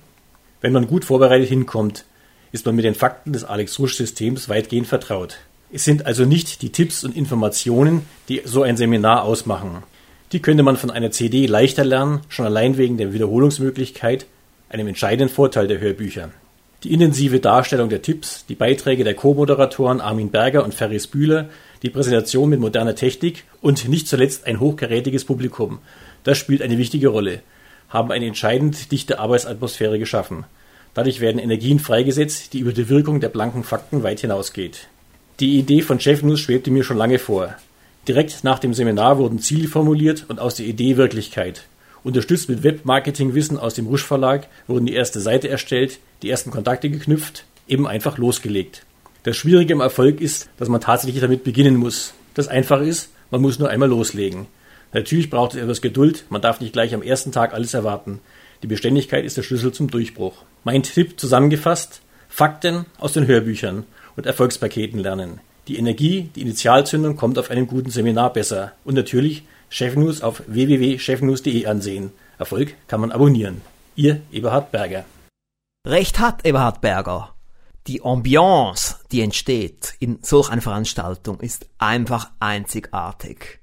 Wenn 0.61 0.73
man 0.73 0.87
gut 0.87 1.05
vorbereitet 1.05 1.49
hinkommt, 1.49 2.05
ist 2.53 2.67
man 2.67 2.77
mit 2.77 2.85
den 2.85 2.95
Fakten 2.95 3.33
des 3.33 3.45
Alex-Rusch-Systems 3.45 4.49
weitgehend 4.49 4.87
vertraut. 4.87 5.39
Es 5.73 5.85
sind 5.85 6.07
also 6.07 6.25
nicht 6.25 6.63
die 6.63 6.71
Tipps 6.71 7.05
und 7.05 7.17
Informationen, 7.17 8.03
die 8.29 8.43
so 8.45 8.63
ein 8.63 8.77
Seminar 8.77 9.25
ausmachen. 9.25 9.83
Die 10.33 10.41
könnte 10.41 10.63
man 10.63 10.77
von 10.77 10.91
einer 10.91 11.11
CD 11.11 11.47
leichter 11.47 11.85
lernen, 11.85 12.21
schon 12.29 12.45
allein 12.45 12.77
wegen 12.77 12.99
der 12.99 13.13
Wiederholungsmöglichkeit, 13.13 14.27
einem 14.69 14.89
entscheidenden 14.89 15.35
Vorteil 15.35 15.67
der 15.67 15.81
Hörbücher. 15.81 16.31
Die 16.83 16.93
intensive 16.93 17.41
Darstellung 17.41 17.89
der 17.89 18.03
Tipps, 18.03 18.45
die 18.47 18.55
Beiträge 18.55 19.05
der 19.05 19.15
Co-Moderatoren 19.15 20.01
Armin 20.01 20.31
Berger 20.31 20.65
und 20.65 20.75
Ferris 20.75 21.07
Bühler, 21.07 21.49
die 21.83 21.89
Präsentation 21.89 22.51
mit 22.51 22.61
moderner 22.61 22.95
Technik 22.95 23.45
und 23.63 23.89
nicht 23.89 24.07
zuletzt 24.07 24.47
ein 24.47 24.61
hochkarätiges 24.61 25.25
Publikum, 25.25 25.79
das 26.25 26.37
spielt 26.39 26.63
eine 26.63 26.79
wichtige 26.79 27.09
Rolle, 27.09 27.41
haben 27.95 28.11
eine 28.11 28.27
entscheidend 28.27 28.91
dichte 28.91 29.21
Arbeitsatmosphäre 29.21 30.01
geschaffen. 30.01 30.45
Dadurch 30.95 31.21
werden 31.21 31.39
Energien 31.39 31.79
freigesetzt, 31.79 32.53
die 32.53 32.59
über 32.59 32.73
die 32.73 32.89
Wirkung 32.89 33.21
der 33.21 33.29
blanken 33.29 33.63
Fakten 33.63 34.03
weit 34.03 34.21
hinausgeht. 34.21 34.89
Die 35.39 35.59
Idee 35.59 35.81
von 35.81 36.01
Chef 36.01 36.23
News 36.23 36.41
schwebte 36.41 36.73
mir 36.73 36.83
schon 36.83 36.97
lange 36.97 37.21
vor. 37.21 37.55
Direkt 38.09 38.43
nach 38.43 38.59
dem 38.59 38.75
Seminar 38.75 39.19
wurden 39.19 39.39
Ziele 39.39 39.69
formuliert 39.69 40.27
und 40.29 40.41
aus 40.41 40.57
der 40.57 40.67
Idee 40.67 40.97
Wirklichkeit. 40.97 41.67
Unterstützt 42.03 42.49
mit 42.49 42.65
Webmarketing-Wissen 42.65 43.59
aus 43.59 43.75
dem 43.75 43.87
Rusch 43.87 44.05
Verlag 44.05 44.49
wurden 44.67 44.87
die 44.87 44.95
erste 44.95 45.21
Seite 45.21 45.49
erstellt, 45.49 46.01
die 46.23 46.31
ersten 46.31 46.51
Kontakte 46.51 46.91
geknüpft, 46.91 47.45
eben 47.69 47.87
einfach 47.87 48.19
losgelegt. 48.19 48.85
Das 49.23 49.37
Schwierige 49.37 49.73
im 49.73 49.81
Erfolg 49.81 50.21
ist, 50.21 50.49
dass 50.59 50.69
man 50.69 50.81
tatsächlich 50.81 51.21
damit 51.21 51.45
beginnen 51.45 51.77
muss. 51.77 52.13
Das 52.35 52.49
Einfache 52.49 52.85
ist, 52.85 53.11
man 53.31 53.41
muss 53.41 53.61
nur 53.61 53.71
einmal 53.71 53.89
loslegen. 53.89 54.47
Natürlich 54.95 55.29
braucht 55.29 55.55
es 55.55 55.61
etwas 55.61 55.83
Geduld, 55.83 56.25
man 56.31 56.41
darf 56.41 56.61
nicht 56.61 56.73
gleich 56.73 56.95
am 56.95 57.03
ersten 57.03 57.33
Tag 57.33 57.53
alles 57.53 57.75
erwarten. 57.75 58.21
Die 58.63 58.69
Beständigkeit 58.69 59.25
ist 59.25 59.37
der 59.37 59.43
Schlüssel 59.43 59.73
zum 59.73 59.91
Durchbruch. 59.91 60.45
Mein 60.63 60.85
Tipp 60.85 61.19
zusammengefasst, 61.19 62.01
Fakten 62.29 62.87
aus 62.99 63.13
den 63.13 63.27
Hörbüchern 63.27 63.85
und 64.17 64.25
Erfolgspaketen 64.25 65.01
lernen. 65.01 65.41
Die 65.67 65.79
Energie, 65.79 66.31
die 66.37 66.43
Initialzündung 66.43 67.17
kommt 67.17 67.39
auf 67.39 67.51
einem 67.51 67.67
guten 67.67 67.91
Seminar 67.91 68.33
besser. 68.33 68.73
Und 68.85 68.95
natürlich 68.95 69.43
Chefnews 69.69 70.23
auf 70.23 70.43
www.chefnews.de 70.47 71.67
ansehen. 71.67 72.13
Erfolg 72.39 72.75
kann 72.87 73.01
man 73.01 73.11
abonnieren. 73.11 73.63
Ihr 73.97 74.21
Eberhard 74.33 74.71
Berger. 74.71 75.05
Recht 75.87 76.21
hat 76.21 76.47
Eberhard 76.47 76.81
Berger. 76.81 77.35
Die 77.89 78.03
Ambiance, 78.03 78.97
die 79.11 79.23
entsteht 79.23 79.95
in 79.99 80.19
solch 80.23 80.51
einer 80.51 80.63
Veranstaltung, 80.63 81.41
ist 81.41 81.67
einfach 81.79 82.31
einzigartig. 82.39 83.61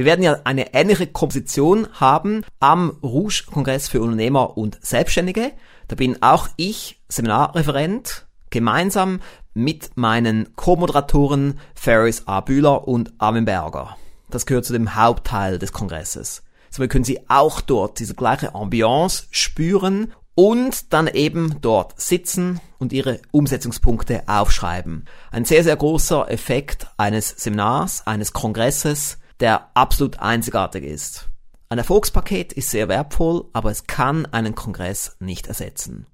Wir 0.00 0.06
werden 0.06 0.22
ja 0.22 0.38
eine 0.44 0.72
ähnliche 0.72 1.08
Komposition 1.08 1.86
haben 1.92 2.42
am 2.58 2.96
Rouge-Kongress 3.02 3.90
für 3.90 4.00
Unternehmer 4.00 4.56
und 4.56 4.78
Selbstständige. 4.82 5.52
Da 5.88 5.94
bin 5.94 6.22
auch 6.22 6.48
ich 6.56 7.02
Seminarreferent, 7.10 8.26
gemeinsam 8.48 9.20
mit 9.52 9.98
meinen 9.98 10.56
Co-Moderatoren 10.56 11.60
Ferris 11.74 12.26
A. 12.26 12.40
Bühler 12.40 12.88
und 12.88 13.12
Armin 13.18 13.44
Berger. 13.44 13.98
Das 14.30 14.46
gehört 14.46 14.64
zu 14.64 14.72
dem 14.72 14.94
Hauptteil 14.96 15.58
des 15.58 15.70
Kongresses. 15.70 16.44
So 16.70 16.88
können 16.88 17.04
Sie 17.04 17.28
auch 17.28 17.60
dort 17.60 17.98
diese 17.98 18.14
gleiche 18.14 18.54
Ambiance 18.54 19.24
spüren 19.30 20.14
und 20.34 20.94
dann 20.94 21.08
eben 21.08 21.60
dort 21.60 22.00
sitzen 22.00 22.58
und 22.78 22.94
Ihre 22.94 23.20
Umsetzungspunkte 23.32 24.22
aufschreiben. 24.26 25.04
Ein 25.30 25.44
sehr, 25.44 25.62
sehr 25.62 25.76
großer 25.76 26.30
Effekt 26.30 26.86
eines 26.96 27.28
Seminars, 27.28 28.06
eines 28.06 28.32
Kongresses, 28.32 29.18
der 29.40 29.70
absolut 29.74 30.20
einzigartig 30.20 30.84
ist. 30.84 31.28
Ein 31.68 31.78
Erfolgspaket 31.78 32.52
ist 32.52 32.70
sehr 32.70 32.88
wertvoll, 32.88 33.46
aber 33.52 33.70
es 33.70 33.86
kann 33.86 34.26
einen 34.26 34.54
Kongress 34.54 35.16
nicht 35.20 35.46
ersetzen. 35.46 36.06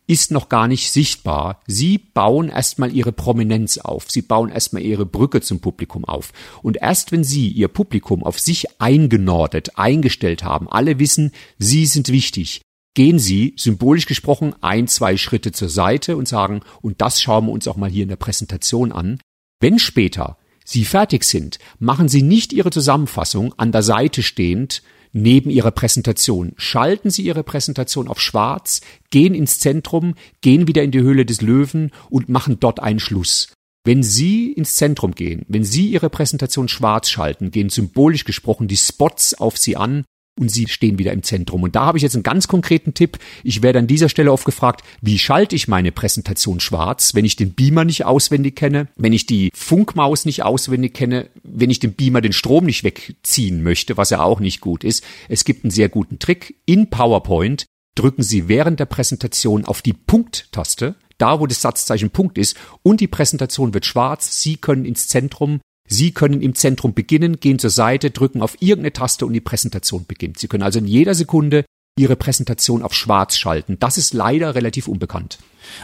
ist 0.07 0.31
noch 0.31 0.49
gar 0.49 0.67
nicht 0.67 0.91
sichtbar. 0.91 1.61
Sie 1.67 1.97
bauen 1.97 2.49
erstmal 2.49 2.93
ihre 2.93 3.11
Prominenz 3.11 3.77
auf. 3.77 4.09
Sie 4.09 4.21
bauen 4.23 4.49
erstmal 4.49 4.81
ihre 4.81 5.05
Brücke 5.05 5.41
zum 5.41 5.59
Publikum 5.59 6.03
auf. 6.03 6.33
Und 6.61 6.77
erst 6.77 7.11
wenn 7.11 7.23
Sie 7.23 7.47
Ihr 7.49 7.67
Publikum 7.67 8.23
auf 8.23 8.39
sich 8.39 8.81
eingenordet, 8.81 9.77
eingestellt 9.77 10.43
haben, 10.43 10.67
alle 10.67 10.99
wissen, 10.99 11.31
Sie 11.59 11.85
sind 11.85 12.09
wichtig, 12.09 12.61
gehen 12.93 13.19
Sie, 13.19 13.53
symbolisch 13.57 14.05
gesprochen, 14.05 14.53
ein, 14.61 14.87
zwei 14.87 15.17
Schritte 15.17 15.51
zur 15.51 15.69
Seite 15.69 16.17
und 16.17 16.27
sagen, 16.27 16.61
und 16.81 17.01
das 17.01 17.21
schauen 17.21 17.47
wir 17.47 17.51
uns 17.51 17.67
auch 17.67 17.77
mal 17.77 17.89
hier 17.89 18.03
in 18.03 18.09
der 18.09 18.15
Präsentation 18.15 18.91
an, 18.91 19.19
Wenn 19.59 19.79
später 19.79 20.37
Sie 20.65 20.85
fertig 20.85 21.23
sind, 21.23 21.57
machen 21.79 22.07
Sie 22.07 22.21
nicht 22.21 22.53
Ihre 22.53 22.69
Zusammenfassung 22.69 23.53
an 23.57 23.71
der 23.71 23.83
Seite 23.83 24.23
stehend 24.23 24.81
neben 25.13 25.49
Ihrer 25.49 25.71
Präsentation. 25.71 26.53
Schalten 26.57 27.09
Sie 27.09 27.21
Ihre 27.21 27.43
Präsentation 27.43 28.07
auf 28.07 28.19
schwarz, 28.19 28.81
gehen 29.09 29.35
ins 29.35 29.59
Zentrum, 29.59 30.15
gehen 30.41 30.67
wieder 30.67 30.83
in 30.83 30.91
die 30.91 31.01
Höhle 31.01 31.25
des 31.25 31.41
Löwen 31.41 31.91
und 32.09 32.29
machen 32.29 32.59
dort 32.59 32.81
einen 32.81 32.99
Schluss. 32.99 33.53
Wenn 33.85 34.03
Sie 34.03 34.51
ins 34.51 34.75
Zentrum 34.75 35.13
gehen, 35.13 35.45
wenn 35.47 35.63
Sie 35.63 35.87
Ihre 35.87 36.09
Präsentation 36.09 36.67
schwarz 36.67 37.09
schalten, 37.09 37.51
gehen 37.51 37.69
symbolisch 37.69 38.23
gesprochen 38.23 38.67
die 38.67 38.77
Spots 38.77 39.33
auf 39.33 39.57
Sie 39.57 39.75
an 39.75 40.05
und 40.39 40.49
Sie 40.49 40.67
stehen 40.67 40.97
wieder 40.97 41.11
im 41.11 41.23
Zentrum. 41.23 41.63
Und 41.63 41.75
da 41.75 41.85
habe 41.85 41.97
ich 41.97 42.01
jetzt 42.01 42.15
einen 42.15 42.23
ganz 42.23 42.47
konkreten 42.47 42.93
Tipp. 42.93 43.19
Ich 43.43 43.61
werde 43.61 43.79
an 43.79 43.87
dieser 43.87 44.09
Stelle 44.09 44.31
oft 44.31 44.45
gefragt, 44.45 44.83
wie 45.01 45.19
schalte 45.19 45.55
ich 45.55 45.67
meine 45.67 45.91
Präsentation 45.91 46.59
schwarz, 46.59 47.13
wenn 47.13 47.25
ich 47.25 47.35
den 47.35 47.53
Beamer 47.53 47.85
nicht 47.85 48.05
auswendig 48.05 48.55
kenne, 48.55 48.87
wenn 48.95 49.13
ich 49.13 49.25
die 49.25 49.51
Funkmaus 49.53 50.25
nicht 50.25 50.43
auswendig 50.43 50.93
kenne, 50.93 51.29
wenn 51.43 51.69
ich 51.69 51.79
dem 51.79 51.93
Beamer 51.93 52.21
den 52.21 52.33
Strom 52.33 52.65
nicht 52.65 52.83
wegziehen 52.83 53.61
möchte, 53.61 53.97
was 53.97 54.09
ja 54.09 54.21
auch 54.21 54.39
nicht 54.39 54.61
gut 54.61 54.83
ist. 54.83 55.03
Es 55.29 55.45
gibt 55.45 55.63
einen 55.63 55.71
sehr 55.71 55.89
guten 55.89 56.19
Trick. 56.19 56.55
In 56.65 56.89
PowerPoint 56.89 57.65
drücken 57.95 58.23
Sie 58.23 58.47
während 58.47 58.79
der 58.79 58.85
Präsentation 58.85 59.65
auf 59.65 59.81
die 59.81 59.93
Punkt-Taste, 59.93 60.95
da 61.19 61.39
wo 61.39 61.45
das 61.45 61.61
Satzzeichen 61.61 62.09
Punkt 62.09 62.37
ist, 62.39 62.57
und 62.81 63.01
die 63.01 63.07
Präsentation 63.07 63.73
wird 63.73 63.85
schwarz. 63.85 64.41
Sie 64.41 64.57
können 64.57 64.85
ins 64.85 65.07
Zentrum 65.07 65.61
Sie 65.93 66.11
können 66.11 66.41
im 66.41 66.55
Zentrum 66.55 66.93
beginnen, 66.93 67.39
gehen 67.39 67.59
zur 67.59 67.69
Seite, 67.69 68.09
drücken 68.09 68.41
auf 68.41 68.57
irgendeine 68.59 68.93
Taste 68.93 69.25
und 69.27 69.33
die 69.33 69.41
Präsentation 69.41 70.05
beginnt. 70.07 70.39
Sie 70.39 70.47
können 70.47 70.63
also 70.63 70.79
in 70.79 70.87
jeder 70.87 71.13
Sekunde 71.13 71.65
Ihre 71.97 72.15
Präsentation 72.15 72.81
auf 72.81 72.95
schwarz 72.95 73.37
schalten. 73.37 73.77
Das 73.79 73.99
ist 73.99 74.15
leider 74.15 74.55
relativ 74.55 74.87
unbekannt 74.87 75.37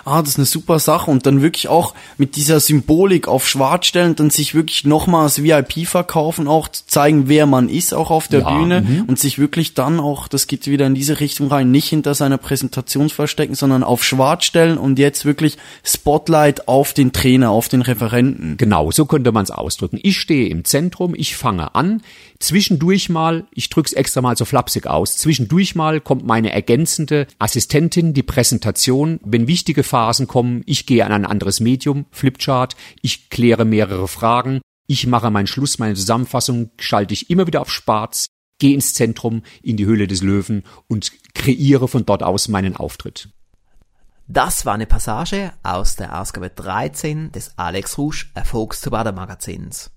ah, 0.06 0.22
das 0.22 0.32
ist 0.32 0.38
eine 0.38 0.46
super 0.46 0.80
Sache 0.80 1.10
und 1.10 1.26
dann 1.26 1.42
wirklich 1.42 1.68
auch 1.68 1.94
mit 2.18 2.36
dieser 2.36 2.60
Symbolik 2.60 3.28
auf 3.28 3.48
schwarz 3.48 3.86
stellen, 3.88 4.16
dann 4.16 4.30
sich 4.30 4.56
wirklich 4.56 4.86
nochmals 4.86 5.44
VIP 5.44 5.88
verkaufen, 5.88 6.48
auch 6.48 6.68
zeigen, 6.68 7.28
wer 7.28 7.46
man 7.46 7.70
ist, 7.70 7.94
auch 7.94 8.12
auf 8.12 8.28
der 8.28 8.42
Ja, 8.42 8.52
Bühne 8.52 8.82
mhm. 8.82 9.04
und 9.08 9.20
sich 9.20 9.40
wirklich 9.40 9.74
dann 9.74 10.00
auch, 10.00 10.28
das 10.28 10.48
geht 10.48 10.68
wieder 10.68 10.88
in 10.88 10.96
diese 10.96 11.20
Richtung 11.20 11.48
rein, 11.48 11.72
nicht 11.72 11.90
hinter 11.90 12.14
seiner 12.14 12.38
Präsentation 12.38 13.10
verstecken, 13.10 13.56
sondern 13.56 13.84
auf 13.84 14.04
schwarz 14.04 14.46
stellen 14.46 14.78
und 14.78 15.00
jetzt 15.00 15.26
wirklich 15.26 15.58
Spotlight 15.84 16.68
auf 16.68 16.94
den 16.94 17.12
Trainer, 17.12 17.52
auf 17.52 17.70
den 17.70 17.82
Referenten. 17.82 18.58
Genau, 18.58 18.92
so 18.92 19.06
könnte 19.06 19.32
man 19.32 19.44
es 19.44 19.52
ausdrücken. 19.52 20.00
Ich 20.02 20.18
stehe 20.20 20.50
im 20.50 20.66
Zentrum, 20.66 21.14
ich 21.16 21.36
fange 21.36 21.76
an, 21.76 22.02
zwischendurch 22.40 23.10
mal, 23.10 23.46
ich 23.52 23.70
drück's 23.70 23.94
extra 23.94 24.22
mal 24.22 24.38
so 24.38 24.46
flapsig 24.46 24.88
aus, 24.88 25.18
zwischendurch 25.18 25.76
mal 25.76 26.00
kommt 26.02 26.26
meine 26.26 26.52
ergänzende 26.52 27.28
Assistentin, 27.38 28.14
die 28.14 28.24
Präsentation, 28.24 29.20
wenn 29.24 29.48
wichtige 29.70 29.84
Phasen 29.84 30.26
kommen, 30.26 30.64
ich 30.66 30.88
gehe 30.88 31.06
an 31.06 31.12
ein 31.12 31.28
anderes 31.28 31.60
Medium, 31.60 32.08
Flipchart, 32.10 32.76
ich 33.04 33.30
kläre 33.30 33.66
mehrere 33.66 34.08
Fragen, 34.08 34.62
ich 34.88 35.06
mache 35.06 35.30
meinen 35.30 35.46
Schluss, 35.46 35.78
meine 35.78 35.94
Zusammenfassung, 35.94 36.72
schalte 36.80 37.14
ich 37.14 37.30
immer 37.30 37.46
wieder 37.46 37.62
auf 37.62 37.72
Schwarz, 37.72 38.26
gehe 38.58 38.74
ins 38.74 38.96
Zentrum, 38.96 39.44
in 39.62 39.78
die 39.78 39.86
Höhle 39.86 40.08
des 40.08 40.24
Löwen 40.24 40.64
und 40.88 41.12
kreiere 41.36 41.88
von 41.88 42.04
dort 42.04 42.24
aus 42.24 42.48
meinen 42.48 42.76
Auftritt. 42.76 43.30
Das 44.28 44.66
war 44.66 44.74
eine 44.74 44.88
Passage 44.88 45.54
aus 45.62 45.96
der 45.96 46.20
Ausgabe 46.20 46.50
13 46.50 47.32
des 47.32 47.56
Alex 47.60 48.00
Rouge 48.00 48.26
Erfolgszubader 48.34 49.12
Magazins. 49.12 49.92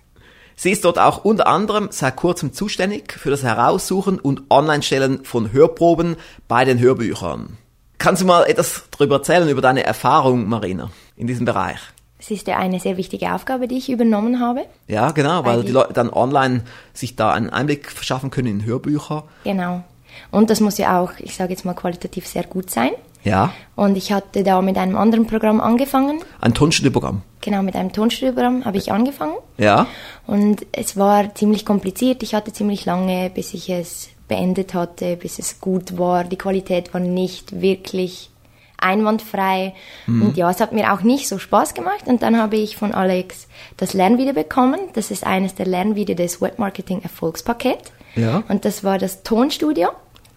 Sie 0.55 0.71
ist 0.71 0.85
dort 0.85 0.99
auch 0.99 1.25
unter 1.25 1.47
anderem 1.47 1.89
seit 1.91 2.15
kurzem 2.15 2.53
zuständig 2.53 3.11
für 3.11 3.31
das 3.31 3.43
Heraussuchen 3.43 4.21
und 4.21 4.43
Online-Stellen 4.49 5.25
von 5.25 5.51
Hörproben 5.51 6.15
bei 6.47 6.63
den 6.63 6.79
Hörbüchern. 6.79 7.57
Kannst 7.97 8.21
du 8.21 8.25
mal 8.25 8.45
etwas 8.45 8.83
darüber 8.91 9.15
erzählen, 9.15 9.49
über 9.49 9.61
deine 9.61 9.83
Erfahrung, 9.83 10.47
Marina, 10.47 10.91
in 11.17 11.27
diesem 11.27 11.45
Bereich? 11.45 11.79
Es 12.25 12.31
ist 12.31 12.47
ja 12.47 12.57
eine 12.57 12.79
sehr 12.79 12.97
wichtige 12.97 13.31
Aufgabe, 13.35 13.67
die 13.67 13.77
ich 13.77 13.87
übernommen 13.91 14.39
habe. 14.39 14.61
Ja, 14.87 15.11
genau, 15.11 15.45
weil 15.45 15.57
Weil 15.57 15.59
die 15.61 15.67
die- 15.67 15.73
Leute 15.73 15.93
dann 15.93 16.09
online 16.11 16.63
sich 16.91 17.15
da 17.15 17.31
einen 17.31 17.51
Einblick 17.51 17.91
verschaffen 17.91 18.31
können 18.31 18.47
in 18.47 18.65
Hörbücher. 18.65 19.25
Genau. 19.43 19.83
Und 20.31 20.49
das 20.49 20.59
muss 20.59 20.79
ja 20.79 20.99
auch, 20.99 21.11
ich 21.19 21.35
sage 21.35 21.51
jetzt 21.51 21.65
mal, 21.65 21.75
qualitativ 21.75 22.25
sehr 22.25 22.43
gut 22.43 22.71
sein. 22.71 22.89
Ja, 23.23 23.53
Und 23.75 23.95
ich 23.95 24.11
hatte 24.11 24.43
da 24.43 24.61
mit 24.63 24.77
einem 24.77 24.97
anderen 24.97 25.27
Programm 25.27 25.61
angefangen. 25.61 26.19
ein 26.41 26.53
Tonstudioprogramm. 26.55 27.21
Genau, 27.41 27.61
mit 27.61 27.75
einem 27.75 27.91
Tonstudioprogramm 27.93 28.65
habe 28.65 28.77
ich 28.77 28.91
angefangen. 28.91 29.35
Ja, 29.59 29.85
Und 30.25 30.65
es 30.71 30.97
war 30.97 31.33
ziemlich 31.35 31.63
kompliziert. 31.65 32.23
Ich 32.23 32.33
hatte 32.33 32.53
ziemlich 32.53 32.85
lange, 32.85 33.29
bis 33.29 33.53
ich 33.53 33.69
es 33.69 34.09
beendet 34.27 34.73
hatte, 34.73 35.15
bis 35.15 35.37
es 35.37 35.59
gut 35.59 35.97
war. 35.99 36.23
Die 36.23 36.37
Qualität 36.37 36.91
war 36.95 37.01
nicht 37.01 37.61
wirklich 37.61 38.29
einwandfrei. 38.77 39.73
Und 40.07 40.37
ja, 40.37 40.49
es 40.49 40.59
hat 40.59 40.71
mir 40.71 40.93
auch 40.93 41.01
nicht 41.01 41.27
so 41.27 41.39
Spaß 41.39 41.73
gemacht. 41.73 42.05
Und 42.05 42.21
dann 42.21 42.37
habe 42.37 42.55
ich 42.57 42.77
von 42.77 42.93
Alex 42.93 43.47
das 43.77 43.93
Lernvideo 43.93 44.33
bekommen. 44.33 44.79
Das 44.93 45.11
ist 45.11 45.25
eines 45.25 45.55
der 45.55 45.65
Lernvideo 45.65 46.15
des 46.15 46.41
Webmarketing 46.41 47.01
Erfolgspaket. 47.01 47.79
Ja. 48.15 48.43
Und 48.47 48.65
das 48.65 48.83
war 48.83 48.97
das 48.97 49.23
Tonstudio, 49.23 49.89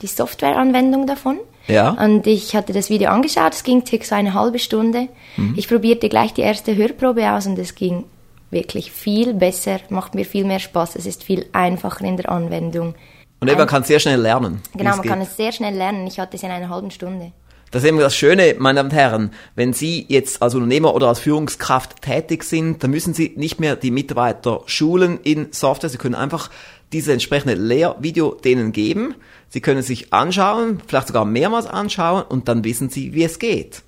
die 0.03 0.07
Softwareanwendung 0.07 1.07
davon. 1.07 1.39
Ja. 1.69 1.91
Und 1.91 2.27
ich 2.27 2.57
hatte 2.57 2.73
das 2.73 2.91
Video 2.91 3.11
angeschaut, 3.11 3.53
es 3.53 3.63
ging 3.63 3.85
circa 3.87 4.05
so 4.05 4.15
eine 4.15 4.35
halbe 4.35 4.59
Stunde. 4.59 5.09
Mhm. 5.37 5.55
Ich 5.57 5.69
probierte 5.69 6.09
gleich 6.09 6.33
die 6.33 6.41
erste 6.41 6.75
Hörprobe 6.75 7.31
aus 7.31 7.47
und 7.47 7.59
es 7.59 7.75
ging 7.75 8.05
wirklich 8.51 8.91
viel 8.91 9.35
besser, 9.35 9.81
macht 9.91 10.15
mir 10.15 10.25
viel 10.25 10.45
mehr 10.45 10.59
Spaß, 10.59 10.97
es 10.97 11.05
ist 11.05 11.23
viel 11.23 11.47
einfacher 11.53 12.05
in 12.05 12.17
der 12.17 12.31
Anwendung. 12.31 12.95
und 13.41 13.49
eben, 13.49 13.59
man 13.59 13.69
kann 13.69 13.85
sehr 13.85 14.01
schnell 14.01 14.21
lernen. 14.21 14.63
Genau, 14.75 14.91
man 14.91 15.03
geht. 15.03 15.11
kann 15.11 15.21
es 15.21 15.37
sehr 15.37 15.53
schnell 15.53 15.75
lernen. 15.75 16.07
Ich 16.07 16.19
hatte 16.19 16.37
es 16.37 16.43
in 16.43 16.51
einer 16.51 16.71
halben 16.71 16.91
Stunde. 16.91 17.33
Das 17.71 17.83
ist 17.83 17.89
eben 17.89 17.99
das 17.99 18.17
Schöne, 18.17 18.57
meine 18.59 18.79
Damen 18.79 18.91
und 18.91 18.97
Herren. 18.97 19.31
Wenn 19.55 19.73
Sie 19.73 20.07
jetzt 20.09 20.41
als 20.41 20.55
Unternehmer 20.55 20.95
oder 20.95 21.09
als 21.09 21.19
Führungskraft 21.19 22.01
tätig 22.01 22.45
sind, 22.45 22.83
dann 22.83 22.91
müssen 22.91 23.13
Sie 23.13 23.35
nicht 23.37 23.61
mehr 23.61 23.77
die 23.77 23.91
Mitarbeiter 23.91 24.63
schulen 24.67 25.19
in 25.23 25.53
Software. 25.53 25.91
Sie 25.91 25.99
können 25.99 26.15
einfach 26.15 26.51
dieses 26.93 27.09
entsprechende 27.13 27.55
Lehrvideo 27.55 28.33
denen 28.33 28.73
geben. 28.73 29.15
Sie 29.51 29.61
können 29.61 29.81
es 29.81 29.87
sich 29.87 30.13
anschauen, 30.13 30.81
vielleicht 30.87 31.09
sogar 31.09 31.25
mehrmals 31.25 31.67
anschauen 31.67 32.23
und 32.23 32.49
dann 32.49 32.65
wissen 32.65 32.89
Sie, 32.89 33.15
wie 33.15 33.25
es 33.25 33.39
geht. 33.39 33.83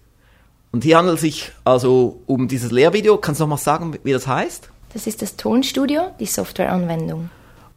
Und 0.72 0.84
hier 0.84 0.98
handelt 0.98 1.16
es 1.16 1.22
sich 1.22 1.50
also 1.64 2.20
um 2.26 2.48
dieses 2.48 2.70
Lehrvideo. 2.70 3.16
Kannst 3.18 3.40
du 3.40 3.44
noch 3.44 3.50
mal 3.50 3.56
sagen, 3.56 3.98
wie 4.04 4.12
das 4.12 4.26
heißt? 4.26 4.68
Das 4.92 5.06
ist 5.06 5.22
das 5.22 5.36
Tonstudio, 5.36 6.10
die 6.20 6.26
Softwareanwendung. 6.26 7.30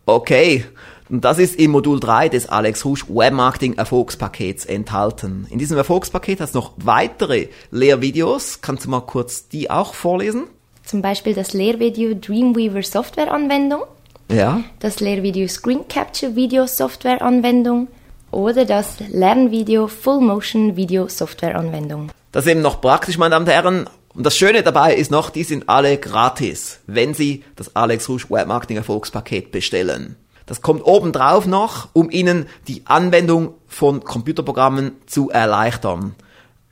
Okay, 0.05 0.65
und 1.13 1.23
das 1.23 1.37
ist 1.37 1.59
im 1.59 1.69
Modul 1.69 1.99
3 1.99 2.27
des 2.29 2.49
Alex 2.49 2.83
Husch 2.83 3.05
Webmarketing 3.07 3.75
Erfolgspakets 3.75 4.65
enthalten. 4.65 5.45
In 5.51 5.59
diesem 5.59 5.77
Erfolgspaket 5.77 6.41
hast 6.41 6.55
du 6.55 6.57
noch 6.59 6.71
weitere 6.77 7.49
Lehrvideos. 7.69 8.61
Kannst 8.61 8.85
du 8.85 8.89
mal 8.89 9.01
kurz 9.01 9.47
die 9.47 9.69
auch 9.69 9.93
vorlesen? 9.93 10.45
Zum 10.83 11.03
Beispiel 11.03 11.35
das 11.35 11.53
Lehrvideo 11.53 12.15
Dreamweaver 12.15 12.81
Softwareanwendung, 12.81 13.83
Ja. 14.31 14.61
das 14.79 15.01
Lehrvideo 15.01 15.47
Screen 15.47 15.87
Capture 15.87 16.35
Video 16.35 16.65
Softwareanwendung 16.65 17.89
oder 18.31 18.65
das 18.65 18.95
Lernvideo 19.11 19.87
Full 19.87 20.19
Motion 20.19 20.75
Video 20.75 21.07
Softwareanwendung. 21.07 22.09
Das 22.31 22.45
ist 22.45 22.51
eben 22.51 22.61
noch 22.61 22.81
praktisch, 22.81 23.19
meine 23.19 23.33
Damen 23.35 23.45
und 23.45 23.51
Herren. 23.51 23.87
Und 24.15 24.25
das 24.25 24.35
Schöne 24.35 24.63
dabei 24.63 24.95
ist 24.95 25.11
noch, 25.11 25.29
die 25.29 25.43
sind 25.43 25.69
alle 25.69 25.97
gratis, 25.99 26.79
wenn 26.87 27.13
Sie 27.13 27.43
das 27.55 27.75
Alex 27.75 28.09
Rouge 28.09 28.25
Webmarketing 28.31 28.77
Erfolgspaket 28.77 29.51
bestellen. 29.51 30.15
Das 30.45 30.61
kommt 30.61 30.85
obendrauf 30.85 31.45
noch, 31.45 31.89
um 31.93 32.09
Ihnen 32.09 32.47
die 32.67 32.83
Anwendung 32.85 33.53
von 33.67 34.03
Computerprogrammen 34.03 34.93
zu 35.05 35.29
erleichtern. 35.29 36.15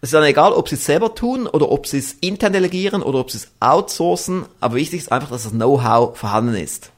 Es 0.01 0.10
ist 0.10 0.15
dann 0.15 0.23
egal, 0.23 0.51
ob 0.53 0.67
Sie 0.67 0.75
es 0.75 0.86
selber 0.86 1.13
tun 1.13 1.47
oder 1.47 1.71
ob 1.71 1.86
Sie 1.86 1.99
es 1.99 2.13
intern 2.13 2.53
delegieren 2.53 3.03
oder 3.03 3.19
ob 3.19 3.29
Sie 3.29 3.38
es 3.38 3.51
outsourcen, 3.60 4.45
aber 4.60 4.73
wichtig 4.75 5.01
ist 5.01 5.12
einfach, 5.12 5.29
dass 5.29 5.43
das 5.43 5.51
Know-how 5.51 6.17
vorhanden 6.17 6.55
ist. 6.55 6.91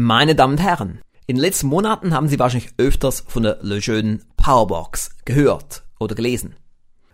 Meine 0.00 0.36
Damen 0.36 0.52
und 0.52 0.62
Herren, 0.62 1.00
in 1.26 1.34
den 1.34 1.42
letzten 1.42 1.66
Monaten 1.66 2.14
haben 2.14 2.28
Sie 2.28 2.38
wahrscheinlich 2.38 2.72
öfters 2.78 3.24
von 3.26 3.42
der 3.42 3.58
Lejeune 3.62 4.20
Powerbox 4.36 5.10
gehört 5.24 5.82
oder 5.98 6.14
gelesen. 6.14 6.54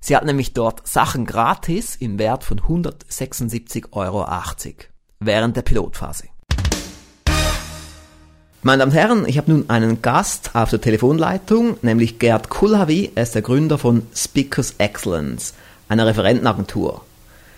Sie 0.00 0.14
hat 0.14 0.24
nämlich 0.24 0.52
dort 0.52 0.86
Sachen 0.86 1.24
gratis 1.24 1.96
im 1.96 2.18
Wert 2.18 2.44
von 2.44 2.60
176,80 2.60 3.92
Euro 3.92 4.28
während 5.20 5.56
der 5.56 5.62
Pilotphase. 5.62 6.28
Meine 8.62 8.80
Damen 8.80 8.92
und 8.92 8.96
Herren, 8.96 9.26
ich 9.26 9.38
habe 9.38 9.50
nun 9.50 9.68
einen 9.68 10.02
Gast 10.02 10.54
auf 10.54 10.70
der 10.70 10.80
Telefonleitung, 10.80 11.78
nämlich 11.82 12.18
Gerd 12.18 12.48
Kulhavi. 12.48 13.12
Er 13.14 13.24
ist 13.24 13.34
der 13.34 13.42
Gründer 13.42 13.76
von 13.78 14.06
Speakers 14.14 14.76
Excellence, 14.78 15.52
einer 15.88 16.06
Referentenagentur. 16.06 17.04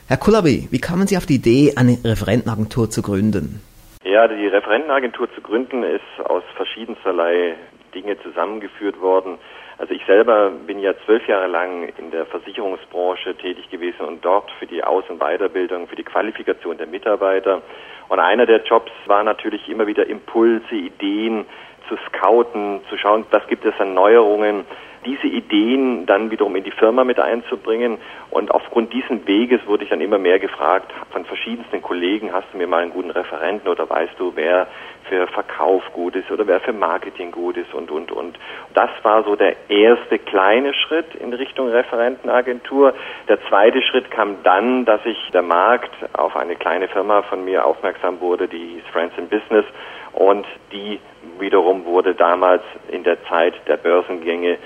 Herr 0.08 0.18
Kulhavi, 0.18 0.68
wie 0.70 0.78
kamen 0.78 1.08
Sie 1.08 1.16
auf 1.16 1.26
die 1.26 1.34
Idee, 1.34 1.72
eine 1.74 1.98
Referentenagentur 2.04 2.88
zu 2.88 3.02
gründen? 3.02 3.60
Ja, 4.04 4.28
die 4.28 4.46
Referentenagentur 4.46 5.28
zu 5.34 5.40
gründen 5.40 5.82
ist 5.82 6.24
aus 6.24 6.44
verschiedensterlei 6.54 7.56
Dinge 7.92 8.16
zusammengeführt 8.22 9.00
worden. 9.00 9.36
Also 9.78 9.94
ich 9.94 10.06
selber 10.06 10.52
bin 10.64 10.78
ja 10.78 10.94
zwölf 11.04 11.26
Jahre 11.26 11.48
lang 11.48 11.88
in 11.98 12.12
der 12.12 12.24
Versicherungsbranche 12.24 13.34
tätig 13.36 13.68
gewesen 13.68 14.06
und 14.06 14.24
dort 14.24 14.48
für 14.60 14.66
die 14.66 14.84
Aus- 14.84 15.10
und 15.10 15.18
Weiterbildung, 15.18 15.88
für 15.88 15.96
die 15.96 16.04
Qualifikation 16.04 16.78
der 16.78 16.86
Mitarbeiter. 16.86 17.62
Und 18.08 18.20
einer 18.20 18.46
der 18.46 18.62
Jobs 18.62 18.92
war 19.06 19.24
natürlich 19.24 19.68
immer 19.68 19.88
wieder 19.88 20.06
Impulse, 20.06 20.72
Ideen 20.72 21.46
zu 21.88 21.96
scouten, 22.06 22.80
zu 22.88 22.96
schauen, 22.96 23.24
was 23.32 23.44
gibt 23.48 23.64
es 23.64 23.74
an 23.80 23.94
Neuerungen, 23.94 24.66
diese 25.06 25.26
Ideen 25.26 26.04
dann 26.04 26.30
wiederum 26.30 26.56
in 26.56 26.64
die 26.64 26.72
Firma 26.72 27.04
mit 27.04 27.18
einzubringen. 27.20 27.98
Und 28.30 28.50
aufgrund 28.50 28.92
dieses 28.92 29.26
Weges 29.26 29.60
wurde 29.66 29.84
ich 29.84 29.90
dann 29.90 30.00
immer 30.00 30.18
mehr 30.18 30.38
gefragt 30.38 30.92
von 31.10 31.24
verschiedensten 31.24 31.80
Kollegen, 31.80 32.32
hast 32.32 32.48
du 32.52 32.58
mir 32.58 32.66
mal 32.66 32.82
einen 32.82 32.92
guten 32.92 33.10
Referenten 33.10 33.68
oder 33.68 33.88
weißt 33.88 34.14
du, 34.18 34.32
wer 34.34 34.66
für 35.08 35.26
Verkauf 35.28 35.84
gut 35.92 36.16
ist 36.16 36.30
oder 36.30 36.46
wer 36.46 36.60
für 36.60 36.72
Marketing 36.72 37.30
gut 37.30 37.56
ist 37.56 37.72
und, 37.72 37.90
und, 37.90 38.10
und. 38.10 38.38
Das 38.74 38.90
war 39.02 39.22
so 39.22 39.36
der 39.36 39.54
erste 39.70 40.18
kleine 40.18 40.74
Schritt 40.74 41.14
in 41.14 41.32
Richtung 41.32 41.68
Referentenagentur. 41.68 42.92
Der 43.28 43.40
zweite 43.48 43.82
Schritt 43.82 44.10
kam 44.10 44.42
dann, 44.42 44.84
dass 44.84 45.02
sich 45.04 45.16
der 45.32 45.42
Markt 45.42 45.94
auf 46.12 46.36
eine 46.36 46.56
kleine 46.56 46.88
Firma 46.88 47.22
von 47.22 47.44
mir 47.44 47.64
aufmerksam 47.64 48.20
wurde, 48.20 48.48
die 48.48 48.58
hieß 48.58 48.84
Friends 48.92 49.16
in 49.16 49.28
Business 49.28 49.64
und 50.12 50.46
die 50.72 50.98
wiederum 51.38 51.84
wurde 51.84 52.14
damals 52.14 52.62
in 52.88 53.04
der 53.04 53.22
Zeit 53.24 53.54
der 53.68 53.76
Börsengänge 53.76 54.58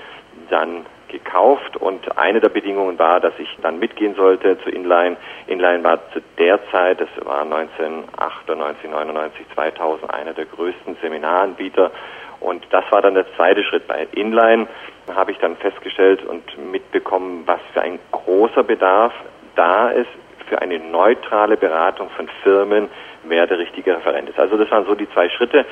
dann 0.51 0.85
gekauft 1.07 1.75
und 1.77 2.17
eine 2.17 2.39
der 2.39 2.49
Bedingungen 2.49 2.97
war, 2.97 3.19
dass 3.19 3.33
ich 3.37 3.57
dann 3.61 3.79
mitgehen 3.79 4.15
sollte 4.15 4.57
zu 4.59 4.69
Inline. 4.69 5.17
Inline 5.47 5.83
war 5.83 5.99
zu 6.13 6.21
der 6.37 6.59
Zeit, 6.71 7.01
das 7.01 7.09
war 7.25 7.41
1998, 7.41 8.89
99, 8.89 9.45
2000, 9.53 10.13
einer 10.13 10.33
der 10.33 10.45
größten 10.45 10.95
Seminaranbieter 11.01 11.91
und 12.39 12.65
das 12.71 12.83
war 12.91 13.01
dann 13.01 13.13
der 13.13 13.25
zweite 13.35 13.63
Schritt 13.63 13.87
bei 13.87 14.07
Inline. 14.13 14.67
Habe 15.13 15.31
ich 15.31 15.37
dann 15.39 15.57
festgestellt 15.57 16.23
und 16.23 16.43
mitbekommen, 16.71 17.43
was 17.45 17.59
für 17.73 17.81
ein 17.81 17.99
großer 18.11 18.63
Bedarf 18.63 19.13
da 19.55 19.89
ist 19.89 20.09
für 20.51 20.61
eine 20.61 20.79
neutrale 20.79 21.55
Beratung 21.55 22.09
von 22.09 22.27
Firmen, 22.43 22.89
wer 23.23 23.47
der 23.47 23.57
richtige 23.57 23.95
Referent 23.95 24.27
ist. 24.29 24.37
Also 24.37 24.57
das 24.57 24.69
waren 24.69 24.85
so 24.85 24.95
die 24.95 25.09
zwei 25.11 25.29
Schritte. 25.29 25.65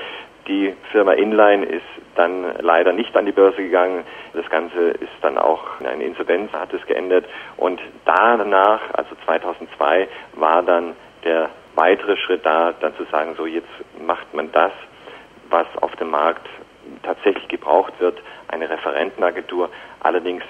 Die 0.49 0.73
Firma 0.91 1.13
Inline 1.13 1.63
ist 1.63 1.85
dann 2.15 2.43
leider 2.59 2.91
nicht 2.91 3.15
an 3.15 3.27
die 3.27 3.31
Börse 3.31 3.57
gegangen. 3.57 4.03
Das 4.33 4.49
Ganze 4.49 4.89
ist 4.89 5.13
dann 5.21 5.37
auch 5.37 5.79
in 5.79 5.85
eine 5.85 6.03
Insolvenz, 6.03 6.51
hat 6.53 6.73
es 6.73 6.83
geendet. 6.87 7.25
Und 7.55 7.79
danach, 8.03 8.81
also 8.93 9.15
2002, 9.25 10.07
war 10.33 10.63
dann 10.63 10.95
der 11.23 11.51
weitere 11.75 12.17
Schritt 12.17 12.43
da, 12.47 12.73
dann 12.79 12.95
zu 12.95 13.03
sagen, 13.11 13.35
so 13.37 13.45
jetzt 13.45 13.69
macht 14.05 14.33
man 14.33 14.51
das, 14.51 14.71
was 15.51 15.67
auf 15.81 15.95
dem 15.97 16.09
Markt 16.09 16.47
tatsächlich 17.03 17.47
gebraucht 17.47 17.93
wird, 17.99 18.17
eine 18.47 18.69
Referentenagentur, 18.71 19.69
allerdings 19.99 20.43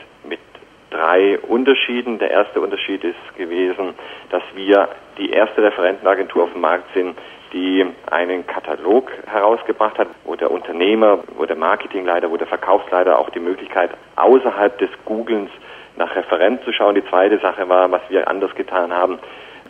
drei 0.89 1.39
Unterschieden. 1.39 2.19
Der 2.19 2.31
erste 2.31 2.61
Unterschied 2.61 3.03
ist 3.03 3.35
gewesen, 3.37 3.93
dass 4.29 4.43
wir 4.55 4.89
die 5.17 5.31
erste 5.31 5.63
Referentenagentur 5.63 6.43
auf 6.43 6.51
dem 6.53 6.61
Markt 6.61 6.93
sind, 6.93 7.17
die 7.53 7.85
einen 8.09 8.45
Katalog 8.45 9.11
herausgebracht 9.25 9.97
hat, 9.97 10.07
wo 10.23 10.35
der 10.35 10.51
Unternehmer, 10.51 11.19
wo 11.35 11.45
der 11.45 11.55
Marketingleiter, 11.55 12.29
wo 12.29 12.37
der 12.37 12.47
Verkaufsleiter 12.47 13.17
auch 13.17 13.29
die 13.31 13.39
Möglichkeit 13.39 13.91
außerhalb 14.15 14.77
des 14.77 14.89
Googlens 15.05 15.49
nach 15.97 16.15
Referent 16.15 16.63
zu 16.63 16.71
schauen. 16.71 16.95
Die 16.95 17.05
zweite 17.05 17.39
Sache 17.39 17.67
war, 17.67 17.91
was 17.91 18.01
wir 18.09 18.27
anders 18.27 18.53
getan 18.55 18.93
haben, 18.93 19.19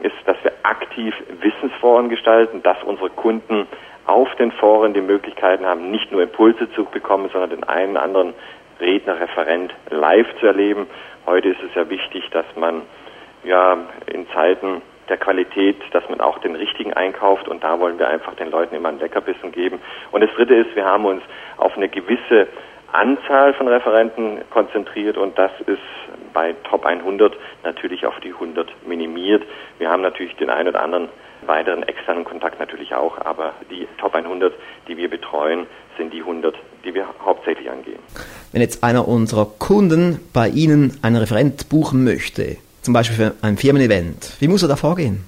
ist, 0.02 0.16
dass 0.26 0.38
wir 0.44 0.54
aktiv 0.64 1.14
Wissensforen 1.42 2.10
gestalten, 2.10 2.62
dass 2.64 2.82
unsere 2.84 3.10
Kunden 3.10 3.68
auf 4.06 4.34
den 4.36 4.52
Foren 4.52 4.94
die 4.94 5.02
Möglichkeiten 5.02 5.66
haben, 5.66 5.92
nicht 5.92 6.12
nur 6.12 6.24
Impulse 6.24 6.72
zu 6.72 6.86
bekommen, 6.86 7.30
sondern 7.32 7.52
den 7.52 7.64
einen 7.64 7.98
anderen 7.98 8.34
Redner, 8.80 9.20
Referent 9.20 9.74
live 9.90 10.28
zu 10.40 10.48
erleben. 10.48 10.88
Heute 11.30 11.50
ist 11.50 11.62
es 11.62 11.76
ja 11.76 11.88
wichtig, 11.92 12.28
dass 12.32 12.48
man 12.56 12.82
ja 13.44 13.78
in 14.12 14.28
Zeiten 14.30 14.82
der 15.10 15.18
Qualität, 15.18 15.78
dass 15.92 16.10
man 16.10 16.22
auch 16.22 16.40
den 16.40 16.56
richtigen 16.56 16.92
einkauft 16.94 17.48
und 17.48 17.64
da 17.64 17.80
wollen 17.80 18.00
wir 18.00 18.08
einfach 18.08 18.34
den 18.34 18.50
Leuten 18.50 18.74
immer 18.74 18.90
ein 18.90 18.98
Leckerbissen 18.98 19.52
geben. 19.52 19.80
Und 20.12 20.22
das 20.22 20.32
Dritte 20.32 20.56
ist, 20.56 20.76
wir 20.76 20.86
haben 20.86 21.06
uns 21.06 21.22
auf 21.58 21.78
eine 21.78 21.88
gewisse 21.88 22.48
Anzahl 22.94 23.54
von 23.54 23.68
Referenten 23.68 24.40
konzentriert 24.50 25.18
und 25.18 25.38
das 25.38 25.52
ist 25.68 25.78
bei 26.34 26.56
Top 26.64 26.84
100 26.84 27.38
natürlich 27.64 28.08
auf 28.08 28.20
die 28.22 28.34
100 28.34 28.88
minimiert. 28.88 29.44
Wir 29.78 29.92
haben 29.92 30.02
natürlich 30.02 30.36
den 30.38 30.50
einen 30.50 30.70
oder 30.70 30.82
anderen 30.82 31.10
weiteren 31.46 31.84
externen 31.84 32.26
Kontakt 32.26 32.60
natürlich 32.60 32.96
auch, 32.96 33.24
aber 33.24 33.54
die 33.70 33.88
Top 34.00 34.16
100, 34.16 34.52
die 34.88 34.98
wir 34.98 35.12
betreuen, 35.12 35.68
sind 35.96 36.12
die 36.12 36.22
100, 36.22 36.56
die 36.84 36.94
wir 36.94 37.06
hauptsächlich 37.24 37.70
angehen. 37.70 38.00
Wenn 38.52 38.62
jetzt 38.62 38.84
einer 38.84 39.08
unserer 39.08 39.46
Kunden 39.46 40.20
bei 40.34 40.50
Ihnen 40.50 40.98
einen 41.02 41.18
Referent 41.18 41.70
buchen 41.70 42.04
möchte, 42.04 42.58
zum 42.82 42.94
Beispiel 42.94 43.18
für 43.18 43.36
ein 43.46 43.58
Firmen-Event, 43.58 44.38
wie 44.40 44.48
muss 44.48 44.64
er 44.64 44.70
da 44.70 44.76
vorgehen? 44.76 45.26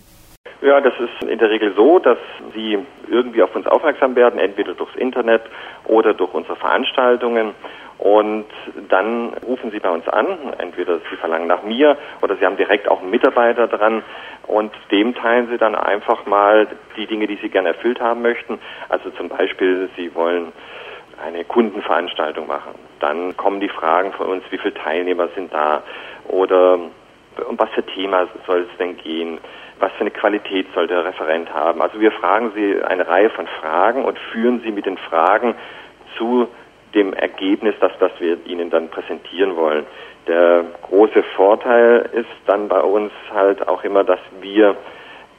Ja, 0.61 0.79
das 0.79 0.93
ist 0.99 1.27
in 1.27 1.39
der 1.39 1.49
Regel 1.49 1.73
so, 1.75 1.99
dass 1.99 2.19
Sie 2.53 2.77
irgendwie 3.09 3.41
auf 3.41 3.55
uns 3.55 3.65
aufmerksam 3.67 4.15
werden, 4.15 4.39
entweder 4.39 4.73
durchs 4.73 4.95
Internet 4.95 5.41
oder 5.85 6.13
durch 6.13 6.33
unsere 6.33 6.55
Veranstaltungen. 6.55 7.53
Und 7.97 8.45
dann 8.89 9.33
rufen 9.45 9.69
Sie 9.71 9.79
bei 9.79 9.89
uns 9.89 10.07
an, 10.07 10.25
entweder 10.57 10.97
Sie 11.09 11.15
verlangen 11.17 11.47
nach 11.47 11.61
mir 11.61 11.97
oder 12.21 12.35
Sie 12.35 12.45
haben 12.45 12.57
direkt 12.57 12.87
auch 12.87 13.01
einen 13.01 13.11
Mitarbeiter 13.11 13.67
dran 13.67 14.01
und 14.47 14.71
dem 14.91 15.13
teilen 15.13 15.49
Sie 15.49 15.57
dann 15.59 15.75
einfach 15.75 16.25
mal 16.25 16.67
die 16.97 17.05
Dinge, 17.05 17.27
die 17.27 17.37
Sie 17.41 17.49
gerne 17.49 17.69
erfüllt 17.69 18.01
haben 18.01 18.23
möchten. 18.23 18.59
Also 18.89 19.11
zum 19.11 19.29
Beispiel, 19.29 19.89
Sie 19.95 20.15
wollen 20.15 20.51
eine 21.23 21.43
Kundenveranstaltung 21.43 22.47
machen. 22.47 22.75
Dann 22.99 23.35
kommen 23.37 23.59
die 23.59 23.69
Fragen 23.69 24.11
von 24.13 24.27
uns, 24.27 24.43
wie 24.49 24.57
viele 24.57 24.73
Teilnehmer 24.73 25.27
sind 25.35 25.53
da 25.53 25.83
oder 26.27 26.79
um 27.47 27.57
was 27.57 27.69
für 27.71 27.83
Thema 27.83 28.27
soll 28.45 28.67
es 28.69 28.77
denn 28.77 28.97
gehen? 28.97 29.39
Was 29.79 29.91
für 29.93 30.01
eine 30.01 30.11
Qualität 30.11 30.67
soll 30.73 30.87
der 30.87 31.05
Referent 31.05 31.51
haben? 31.53 31.81
Also 31.81 31.99
wir 31.99 32.11
fragen 32.11 32.51
Sie 32.55 32.81
eine 32.83 33.07
Reihe 33.07 33.29
von 33.29 33.47
Fragen 33.47 34.05
und 34.05 34.17
führen 34.31 34.61
Sie 34.61 34.71
mit 34.71 34.85
den 34.85 34.97
Fragen 34.97 35.55
zu 36.17 36.47
dem 36.93 37.13
Ergebnis, 37.13 37.73
das, 37.79 37.91
das 37.99 38.11
wir 38.19 38.37
Ihnen 38.45 38.69
dann 38.69 38.89
präsentieren 38.89 39.55
wollen. 39.55 39.85
Der 40.27 40.65
große 40.83 41.23
Vorteil 41.35 42.09
ist 42.13 42.29
dann 42.45 42.67
bei 42.67 42.81
uns 42.81 43.11
halt 43.33 43.67
auch 43.67 43.83
immer, 43.83 44.03
dass 44.03 44.19
wir 44.41 44.75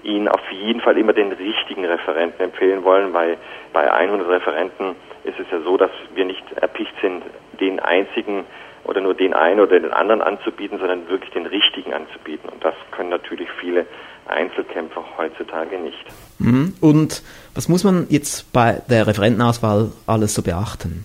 Ihnen 0.03 0.29
auf 0.29 0.41
jeden 0.51 0.81
Fall 0.81 0.99
immer 0.99 1.13
den 1.13 1.33
richtigen 1.33 1.85
Referenten 1.85 2.43
empfehlen 2.43 2.85
wollen, 2.85 3.13
weil 3.13 3.37
bei 3.73 3.91
100 3.91 4.29
Referenten 4.29 4.97
ist 5.25 5.39
es 5.39 5.47
ja 5.51 5.61
so, 5.61 5.77
dass 5.77 5.91
wir 6.15 6.25
nicht 6.25 6.45
erpicht 6.61 6.93
sind, 7.01 7.23
den 7.61 7.81
einzigen 7.81 8.45
oder 8.85 9.01
nur 9.01 9.15
den 9.15 9.33
einen 9.33 9.61
oder 9.61 9.79
den 9.79 9.93
anderen 9.93 10.23
anzubieten, 10.23 10.79
sondern 10.79 11.09
wirklich 11.09 11.31
den 11.31 11.47
richtigen 11.47 11.95
anzubieten. 11.95 12.49
Und 12.49 12.65
das 12.65 12.75
können 12.91 13.11
natürlich 13.11 13.49
viele 13.61 13.87
Einzelkämpfer 14.27 15.05
heutzutage 15.17 15.79
nicht. 15.79 16.05
Mhm. 16.39 16.75
Und 16.81 17.23
was 17.55 17.69
muss 17.69 17.85
man 17.85 18.07
jetzt 18.09 18.53
bei 18.53 18.83
der 18.91 19.07
Referentenauswahl 19.07 19.93
alles 20.07 20.35
so 20.35 20.43
beachten? 20.43 21.05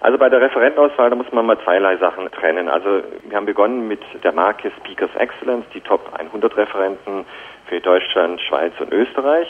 Also 0.00 0.18
bei 0.18 0.28
der 0.28 0.40
Referentenauswahl, 0.40 1.10
da 1.10 1.16
muss 1.16 1.30
man 1.32 1.46
mal 1.46 1.58
zweierlei 1.62 1.96
Sachen 1.96 2.28
trennen. 2.32 2.68
Also 2.68 3.02
wir 3.24 3.36
haben 3.36 3.46
begonnen 3.46 3.86
mit 3.86 4.00
der 4.24 4.32
Marke 4.32 4.72
Speakers 4.80 5.14
Excellence, 5.16 5.64
die 5.74 5.80
Top 5.80 6.12
100 6.18 6.56
Referenten 6.56 7.24
für 7.72 7.80
Deutschland, 7.80 8.38
Schweiz 8.42 8.74
und 8.80 8.92
Österreich. 8.92 9.48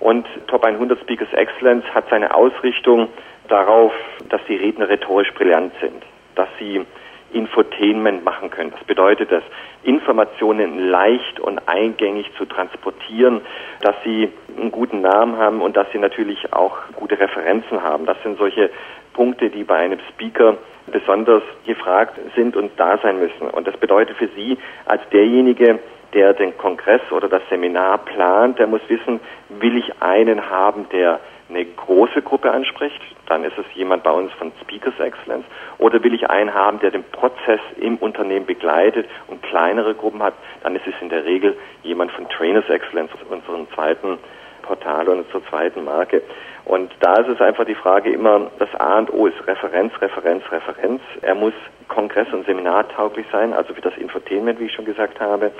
Und 0.00 0.26
Top 0.48 0.64
100 0.64 0.98
Speakers 1.02 1.32
Excellence 1.32 1.84
hat 1.94 2.04
seine 2.10 2.34
Ausrichtung 2.34 3.08
darauf, 3.46 3.92
dass 4.28 4.40
die 4.48 4.56
Redner 4.56 4.88
rhetorisch 4.88 5.32
brillant 5.34 5.72
sind, 5.80 6.02
dass 6.34 6.48
sie 6.58 6.84
Infotainment 7.32 8.24
machen 8.24 8.50
können. 8.50 8.72
Das 8.72 8.82
bedeutet 8.82 9.30
das, 9.30 9.44
Informationen 9.84 10.90
leicht 10.90 11.38
und 11.38 11.60
eingängig 11.68 12.26
zu 12.36 12.44
transportieren, 12.44 13.40
dass 13.82 13.94
sie 14.02 14.32
einen 14.58 14.72
guten 14.72 15.00
Namen 15.00 15.36
haben 15.36 15.60
und 15.60 15.76
dass 15.76 15.86
sie 15.92 15.98
natürlich 15.98 16.52
auch 16.52 16.76
gute 16.96 17.20
Referenzen 17.20 17.84
haben. 17.84 18.04
Das 18.04 18.20
sind 18.24 18.36
solche 18.36 18.70
Punkte, 19.12 19.48
die 19.48 19.62
bei 19.62 19.76
einem 19.76 20.00
Speaker 20.12 20.56
besonders 20.90 21.44
gefragt 21.66 22.18
sind 22.34 22.56
und 22.56 22.72
da 22.78 22.98
sein 22.98 23.20
müssen. 23.20 23.48
Und 23.48 23.68
das 23.68 23.76
bedeutet 23.76 24.16
für 24.16 24.28
Sie 24.34 24.58
als 24.86 25.02
derjenige, 25.12 25.78
der 26.14 26.34
den 26.34 26.56
Kongress 26.58 27.00
oder 27.10 27.28
das 27.28 27.42
Seminar 27.48 27.98
plant, 27.98 28.58
der 28.58 28.66
muss 28.66 28.80
wissen, 28.88 29.20
will 29.48 29.76
ich 29.76 30.02
einen 30.02 30.50
haben, 30.50 30.88
der 30.90 31.20
eine 31.48 31.64
große 31.64 32.22
Gruppe 32.22 32.50
anspricht, 32.50 33.00
dann 33.26 33.44
ist 33.44 33.58
es 33.58 33.66
jemand 33.74 34.02
bei 34.02 34.10
uns 34.10 34.32
von 34.32 34.52
Speakers 34.62 34.98
Excellence, 34.98 35.44
oder 35.78 36.02
will 36.02 36.14
ich 36.14 36.30
einen 36.30 36.54
haben, 36.54 36.78
der 36.80 36.90
den 36.90 37.04
Prozess 37.04 37.60
im 37.80 37.96
Unternehmen 37.96 38.46
begleitet 38.46 39.08
und 39.26 39.42
kleinere 39.42 39.94
Gruppen 39.94 40.22
hat, 40.22 40.34
dann 40.62 40.76
ist 40.76 40.86
es 40.86 40.94
in 41.00 41.08
der 41.08 41.24
Regel 41.24 41.56
jemand 41.82 42.12
von 42.12 42.28
Trainers 42.28 42.68
Excellence, 42.68 43.10
unserem 43.28 43.66
zweiten 43.74 44.18
Portal 44.62 45.08
und 45.08 45.30
zur 45.30 45.44
zweiten 45.46 45.84
Marke. 45.84 46.22
Und 46.64 46.92
da 47.00 47.14
ist 47.14 47.28
es 47.28 47.40
einfach 47.40 47.64
die 47.64 47.74
Frage 47.74 48.10
immer, 48.12 48.50
das 48.58 48.72
A 48.76 48.98
und 48.98 49.12
O 49.12 49.26
ist 49.26 49.46
Referenz, 49.46 49.92
Referenz, 50.00 50.44
Referenz. 50.52 51.00
Er 51.22 51.34
muss 51.34 51.54
kongress- 51.88 52.32
und 52.32 52.46
seminartauglich 52.46 53.26
sein, 53.32 53.52
also 53.52 53.74
für 53.74 53.80
das 53.80 53.96
Infotainment, 53.96 54.60
wie 54.60 54.66
ich 54.66 54.72
schon 54.72 54.84
gesagt 54.84 55.18
habe 55.20 55.50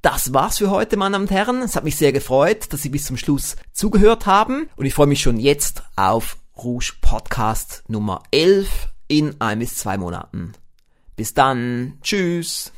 Das 0.00 0.32
war's 0.32 0.58
für 0.58 0.70
heute, 0.70 0.96
meine 0.96 1.14
Damen 1.14 1.24
und 1.24 1.30
Herren. 1.30 1.62
Es 1.62 1.74
hat 1.76 1.84
mich 1.84 1.96
sehr 1.96 2.12
gefreut, 2.12 2.72
dass 2.72 2.82
Sie 2.82 2.88
bis 2.88 3.06
zum 3.06 3.16
Schluss 3.16 3.56
zugehört 3.72 4.26
haben 4.26 4.68
und 4.76 4.86
ich 4.86 4.94
freue 4.94 5.08
mich 5.08 5.20
schon 5.20 5.38
jetzt 5.38 5.82
auf 5.96 6.36
Rouge 6.62 6.94
Podcast 7.00 7.84
Nummer 7.88 8.22
11 8.30 8.88
in 9.06 9.40
ein 9.40 9.60
bis 9.60 9.76
zwei 9.76 9.96
Monaten. 9.96 10.52
Bis 11.16 11.34
dann. 11.34 11.98
Tschüss. 12.02 12.72